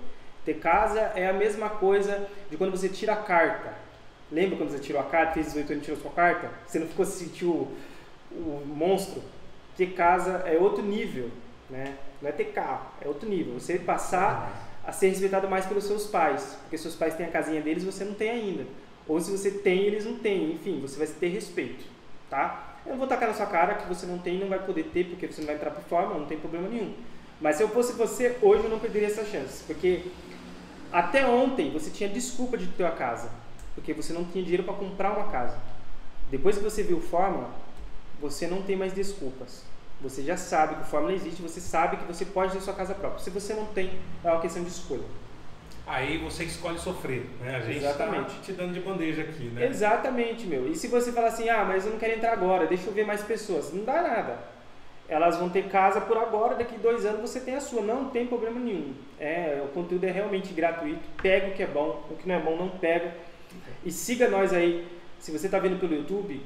Ter 0.44 0.56
casa 0.56 1.00
é 1.16 1.30
a 1.30 1.34
mesma 1.34 1.70
coisa 1.70 2.28
de 2.50 2.58
quando 2.58 2.72
você 2.72 2.90
tira 2.90 3.14
a 3.14 3.18
carta. 3.18 3.72
Lembra 4.32 4.58
quando 4.58 4.72
você 4.72 4.80
tirou 4.80 5.00
a 5.00 5.06
carta, 5.06 5.34
fez 5.34 5.48
18 5.48 5.74
anos 5.74 5.84
e 5.84 5.86
tirou 5.86 6.02
sua 6.02 6.12
carta? 6.12 6.50
Você 6.66 6.80
não 6.80 6.88
ficou 6.88 7.06
se 7.06 7.24
sentiu 7.24 7.50
o, 7.50 7.78
o 8.32 8.64
monstro? 8.66 9.22
Ter 9.78 9.94
casa 9.94 10.44
é 10.46 10.58
outro 10.58 10.84
nível, 10.84 11.30
né? 11.70 11.96
Não 12.22 12.30
é 12.30 12.32
ter 12.32 12.46
carro, 12.46 12.88
é 13.02 13.08
outro 13.08 13.30
nível. 13.30 13.54
Você 13.60 13.78
passar 13.78 14.68
a 14.86 14.92
ser 14.92 15.10
respeitado 15.10 15.48
mais 15.48 15.66
pelos 15.66 15.84
seus 15.84 16.08
pais, 16.08 16.58
porque 16.62 16.78
seus 16.78 16.96
pais 16.96 17.16
têm 17.16 17.26
a 17.26 17.30
casinha 17.30 17.62
deles 17.62 17.84
você 17.84 18.04
não 18.04 18.14
tem 18.14 18.30
ainda. 18.30 18.66
Ou 19.08 19.20
se 19.20 19.32
você 19.32 19.52
tem, 19.52 19.84
eles 19.84 20.06
não 20.06 20.16
têm. 20.16 20.54
Enfim, 20.54 20.80
você 20.80 20.98
vai 20.98 21.08
ter 21.08 21.28
respeito, 21.28 21.86
tá? 22.30 22.78
Eu 22.86 22.92
não 22.92 23.00
vou 23.00 23.08
tacar 23.08 23.28
na 23.28 23.36
sua 23.36 23.46
cara 23.46 23.76
que 23.76 23.88
você 23.88 24.06
não 24.06 24.20
tem 24.20 24.36
e 24.36 24.40
não 24.40 24.48
vai 24.48 24.60
poder 24.60 24.86
ter 24.86 25.06
porque 25.06 25.28
você 25.28 25.42
não 25.42 25.48
vai 25.48 25.56
entrar 25.56 25.72
por 25.72 25.84
forma, 25.84 26.16
não 26.16 26.26
tem 26.26 26.40
problema 26.40 26.68
nenhum. 26.68 26.94
Mas 27.42 27.56
se 27.56 27.64
eu 27.64 27.70
fosse 27.70 27.94
você, 27.94 28.38
hoje 28.42 28.64
eu 28.64 28.70
não 28.70 28.80
perderia 28.80 29.08
essa 29.08 29.26
chance, 29.26 29.64
porque 29.64 30.04
até 30.92 31.26
ontem 31.26 31.72
você 31.72 31.90
tinha 31.90 32.10
desculpa 32.10 32.58
de 32.58 32.68
ter 32.68 32.84
uma 32.84 32.92
casa, 32.92 33.30
porque 33.76 33.94
você 33.94 34.12
não 34.12 34.26
tinha 34.26 34.44
dinheiro 34.44 34.64
para 34.64 34.74
comprar 34.74 35.18
uma 35.18 35.32
casa. 35.32 35.58
Depois 36.30 36.58
que 36.58 36.64
você 36.64 36.84
viu 36.84 36.98
o 36.98 37.02
Fórmula, 37.02 37.50
você 38.20 38.48
não 38.48 38.62
tem 38.62 38.76
mais 38.76 38.94
desculpas. 38.94 39.64
Você 40.02 40.24
já 40.24 40.38
sabe 40.38 40.76
que 40.76 40.82
o 40.82 40.86
Fórmula 40.86 41.14
existe, 41.14 41.42
você 41.42 41.60
sabe 41.60 41.98
que 41.98 42.06
você 42.06 42.26
pode 42.26 42.54
ter 42.54 42.62
sua 42.62 42.74
casa 42.74 42.96
própria. 42.96 43.22
Se 43.22 43.30
você 43.30 43.54
não 43.54 43.66
tem, 43.66 43.92
é 44.24 44.32
uma 44.32 44.40
questão 44.40 44.64
de 44.64 44.70
escolha. 44.70 45.04
Aí 45.86 46.20
você 46.20 46.44
escolhe 46.44 46.78
sofrer, 46.78 47.26
né? 47.42 47.56
A 47.56 47.60
gente 47.62 47.82
tá 47.82 47.90
Exatamente. 47.90 48.40
Te 48.42 48.54
dando 48.54 48.74
de 48.74 48.80
bandeja 48.80 49.24
aqui, 49.24 49.46
né? 49.46 49.66
Exatamente, 49.68 50.46
meu. 50.46 50.72
E 50.72 50.76
se 50.76 50.88
você 50.88 51.12
falar 51.12 51.30
assim, 51.30 51.50
ah, 51.50 51.66
mas 51.66 51.86
eu 51.86 51.92
não 51.92 52.00
quero 52.00 52.14
entrar 52.14 52.32
agora, 52.32 52.68
deixa 52.68 52.88
eu 52.88 52.94
ver 52.94 53.06
mais 53.06 53.24
pessoas. 53.24 53.74
Não 53.74 53.84
dá 53.84 54.02
nada. 54.02 54.38
Elas 55.08 55.38
vão 55.38 55.50
ter 55.50 55.68
casa 55.68 56.00
por 56.00 56.16
agora, 56.18 56.54
daqui 56.54 56.78
dois 56.78 57.04
anos 57.04 57.22
você 57.22 57.40
tem 57.40 57.56
a 57.56 57.60
sua. 57.60 57.82
Não 57.82 58.10
tem 58.10 58.28
problema 58.28 58.60
nenhum. 58.60 58.94
É, 59.20 59.60
o 59.66 59.70
conteúdo 59.70 60.04
é 60.04 60.12
realmente 60.12 60.54
gratuito. 60.54 61.02
Pega 61.22 61.48
o 61.48 61.54
que 61.54 61.64
é 61.64 61.68
bom, 61.68 62.06
o 62.10 62.16
que 62.16 62.28
não 62.28 62.36
é 62.36 62.40
bom 62.40 62.56
não 62.56 62.70
pega. 62.70 63.16
E 63.84 63.92
siga 63.92 64.30
nós 64.30 64.54
aí. 64.54 64.88
Se 65.18 65.32
você 65.32 65.48
está 65.48 65.58
vendo 65.58 65.80
pelo 65.80 65.96
YouTube, 65.96 66.42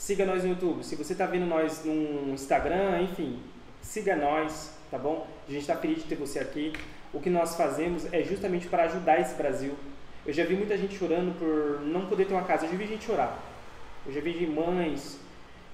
siga 0.00 0.24
nós 0.24 0.42
no 0.42 0.48
YouTube. 0.48 0.82
Se 0.82 0.96
você 0.96 1.12
está 1.12 1.26
vendo 1.26 1.44
nós 1.44 1.84
no 1.84 2.32
Instagram, 2.32 3.02
enfim, 3.02 3.38
siga 3.82 4.16
nós, 4.16 4.72
tá 4.90 4.96
bom? 4.96 5.28
A 5.46 5.52
gente 5.52 5.60
está 5.60 5.76
feliz 5.76 5.98
de 5.98 6.04
ter 6.04 6.14
você 6.14 6.38
aqui 6.38 6.72
o 7.12 7.20
que 7.20 7.28
nós 7.28 7.54
fazemos 7.54 8.10
é 8.12 8.22
justamente 8.22 8.66
para 8.68 8.84
ajudar 8.84 9.20
esse 9.20 9.34
Brasil. 9.34 9.74
Eu 10.24 10.32
já 10.32 10.44
vi 10.44 10.54
muita 10.54 10.76
gente 10.78 10.96
chorando 10.96 11.36
por 11.38 11.84
não 11.86 12.06
poder 12.06 12.24
ter 12.24 12.32
uma 12.32 12.44
casa. 12.44 12.64
Eu 12.64 12.70
já 12.70 12.76
vi 12.76 12.86
gente 12.86 13.04
chorar. 13.04 13.38
Eu 14.06 14.12
já 14.12 14.20
vi 14.20 14.32
de 14.32 14.46
mães, 14.46 15.18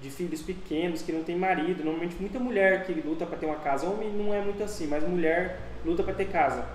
de 0.01 0.11
filhos 0.11 0.43
pequenos 0.43 1.03
que 1.03 1.13
não 1.13 1.23
têm 1.23 1.37
marido. 1.37 1.85
Normalmente 1.85 2.17
muita 2.19 2.41
mulher 2.41 2.85
que 2.85 2.93
luta 2.93 3.27
para 3.27 3.37
ter 3.37 3.47
uma 3.47 3.57
casa. 3.57 3.87
Homem 3.87 4.11
não 4.11 4.35
é 4.35 4.41
muito 4.41 4.63
assim, 4.63 4.89
mas 4.89 5.07
mulher 5.07 5.61
luta 5.85 6.03
para 6.03 6.15
ter 6.15 6.27
casa. 6.27 6.67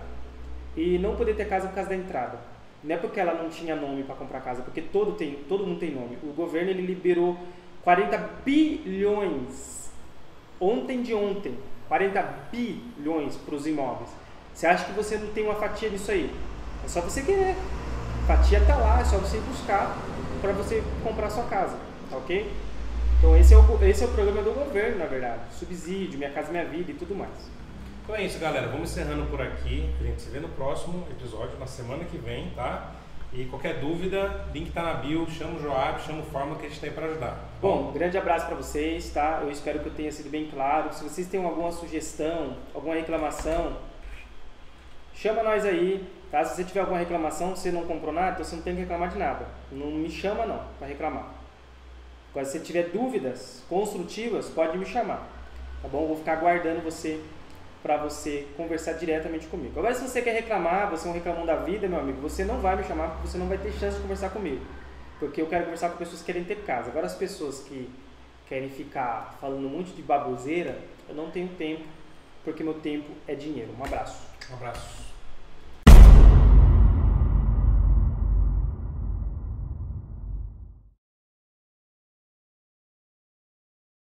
E 0.77 0.97
não 0.99 1.17
poder 1.17 1.35
ter 1.35 1.49
casa 1.49 1.67
por 1.67 1.75
causa 1.75 1.89
da 1.89 1.95
entrada. 1.95 2.50
Não 2.83 2.95
é 2.95 2.97
porque 2.97 3.19
ela 3.19 3.33
não 3.33 3.49
tinha 3.49 3.75
nome 3.75 4.03
para 4.03 4.15
comprar 4.15 4.41
casa, 4.41 4.61
porque 4.63 4.81
todo, 4.81 5.13
tem, 5.13 5.35
todo 5.47 5.65
mundo 5.65 5.79
tem 5.79 5.91
nome. 5.91 6.17
O 6.23 6.33
governo 6.33 6.71
ele 6.71 6.81
liberou 6.81 7.37
40 7.83 8.17
bilhões 8.43 9.91
ontem 10.59 11.01
de 11.01 11.13
ontem, 11.13 11.57
40 11.87 12.21
bilhões 12.51 13.35
para 13.35 13.55
os 13.55 13.65
imóveis. 13.65 14.09
Você 14.53 14.67
acha 14.67 14.85
que 14.85 14.91
você 14.91 15.17
não 15.17 15.27
tem 15.27 15.43
uma 15.43 15.55
fatia 15.55 15.89
disso 15.89 16.11
aí? 16.11 16.31
É 16.83 16.87
só 16.87 17.01
você 17.01 17.21
querer. 17.21 17.55
A 18.23 18.37
fatia 18.37 18.59
está 18.59 18.75
lá, 18.75 19.01
é 19.01 19.05
só 19.05 19.17
você 19.17 19.39
buscar 19.39 19.97
para 20.41 20.51
você 20.53 20.83
comprar 21.03 21.29
sua 21.29 21.43
casa, 21.45 21.77
tá 22.09 22.17
ok? 22.17 22.51
Então 23.17 23.37
esse 23.37 23.53
é, 23.53 23.57
o, 23.57 23.83
esse 23.83 24.03
é 24.03 24.07
o 24.07 24.11
programa 24.11 24.41
do 24.41 24.51
governo, 24.51 24.99
na 24.99 25.05
verdade. 25.05 25.41
Subsídio, 25.51 26.17
Minha 26.17 26.31
Casa 26.31 26.51
Minha 26.51 26.65
Vida 26.65 26.91
e 26.91 26.95
tudo 26.95 27.15
mais. 27.15 27.31
Então 28.03 28.15
é 28.15 28.23
isso, 28.23 28.39
galera. 28.39 28.67
Vamos 28.67 28.91
encerrando 28.91 29.25
por 29.27 29.41
aqui. 29.41 29.89
A 29.99 30.03
gente 30.03 30.21
se 30.21 30.29
vê 30.29 30.39
no 30.39 30.49
próximo 30.49 31.05
episódio, 31.09 31.57
na 31.59 31.67
semana 31.67 32.03
que 32.05 32.17
vem, 32.17 32.49
tá? 32.51 32.91
E 33.33 33.45
qualquer 33.45 33.79
dúvida, 33.79 34.45
link 34.53 34.71
tá 34.71 34.83
na 34.83 34.93
bio, 34.95 35.25
chama 35.29 35.57
o 35.57 35.61
Joab, 35.61 36.01
chama 36.01 36.19
o 36.19 36.25
Fórmula 36.25 36.59
que 36.59 36.65
a 36.65 36.69
gente 36.69 36.81
tem 36.81 36.91
para 36.91 37.05
ajudar. 37.05 37.31
Tá 37.31 37.37
bom, 37.61 37.91
grande 37.93 38.17
abraço 38.17 38.45
para 38.45 38.55
vocês, 38.55 39.09
tá? 39.11 39.39
Eu 39.41 39.49
espero 39.49 39.79
que 39.79 39.87
eu 39.87 39.93
tenha 39.93 40.11
sido 40.11 40.29
bem 40.29 40.49
claro. 40.49 40.93
Se 40.93 41.01
vocês 41.01 41.27
têm 41.27 41.41
alguma 41.43 41.71
sugestão, 41.71 42.57
alguma 42.73 42.95
reclamação, 42.95 43.77
Chama 45.21 45.43
nós 45.43 45.63
aí, 45.65 46.03
tá? 46.31 46.43
Se 46.43 46.55
você 46.55 46.63
tiver 46.63 46.79
alguma 46.79 46.97
reclamação, 46.97 47.55
você 47.55 47.71
não 47.71 47.85
comprou 47.85 48.11
nada, 48.11 48.31
então 48.31 48.43
você 48.43 48.55
não 48.55 48.63
tem 48.63 48.73
que 48.73 48.81
reclamar 48.81 49.09
de 49.09 49.19
nada. 49.19 49.45
Não 49.71 49.91
me 49.91 50.09
chama 50.09 50.47
não 50.47 50.63
para 50.79 50.87
reclamar. 50.87 51.27
Agora, 52.31 52.43
se 52.43 52.53
você 52.53 52.59
tiver 52.59 52.89
dúvidas 52.89 53.61
construtivas, 53.69 54.49
pode 54.49 54.79
me 54.79 54.85
chamar, 54.85 55.27
tá 55.79 55.87
bom? 55.87 56.01
Eu 56.01 56.07
vou 56.07 56.17
ficar 56.17 56.33
aguardando 56.33 56.81
você 56.81 57.21
para 57.81 57.97
você 57.97 58.47
conversar 58.55 58.93
diretamente 58.93 59.47
comigo. 59.47 59.79
Agora, 59.79 59.93
se 59.93 60.07
você 60.07 60.21
quer 60.21 60.33
reclamar, 60.33 60.89
você 60.89 61.07
é 61.07 61.11
um 61.11 61.13
reclamão 61.13 61.45
da 61.45 61.55
vida, 61.55 61.87
meu 61.87 61.99
amigo, 61.99 62.21
você 62.21 62.43
não 62.43 62.59
vai 62.59 62.75
me 62.75 62.83
chamar 62.83 63.09
porque 63.09 63.27
você 63.27 63.37
não 63.37 63.47
vai 63.47 63.57
ter 63.57 63.71
chance 63.73 63.95
de 63.95 64.01
conversar 64.01 64.29
comigo. 64.29 64.63
Porque 65.19 65.41
eu 65.41 65.47
quero 65.47 65.63
conversar 65.65 65.89
com 65.89 65.97
pessoas 65.97 66.19
que 66.19 66.25
querem 66.25 66.43
ter 66.43 66.57
casa. 66.63 66.89
Agora, 66.89 67.05
as 67.05 67.15
pessoas 67.15 67.59
que 67.59 67.89
querem 68.47 68.69
ficar 68.69 69.37
falando 69.39 69.65
um 69.65 69.69
monte 69.69 69.93
de 69.93 70.01
baboseira, 70.01 70.77
eu 71.07 71.15
não 71.15 71.31
tenho 71.31 71.47
tempo, 71.49 71.83
porque 72.43 72.63
meu 72.63 72.75
tempo 72.75 73.09
é 73.27 73.33
dinheiro. 73.33 73.71
Um 73.79 73.83
abraço. 73.83 74.21
Um 74.51 74.55
abraço. 74.55 75.00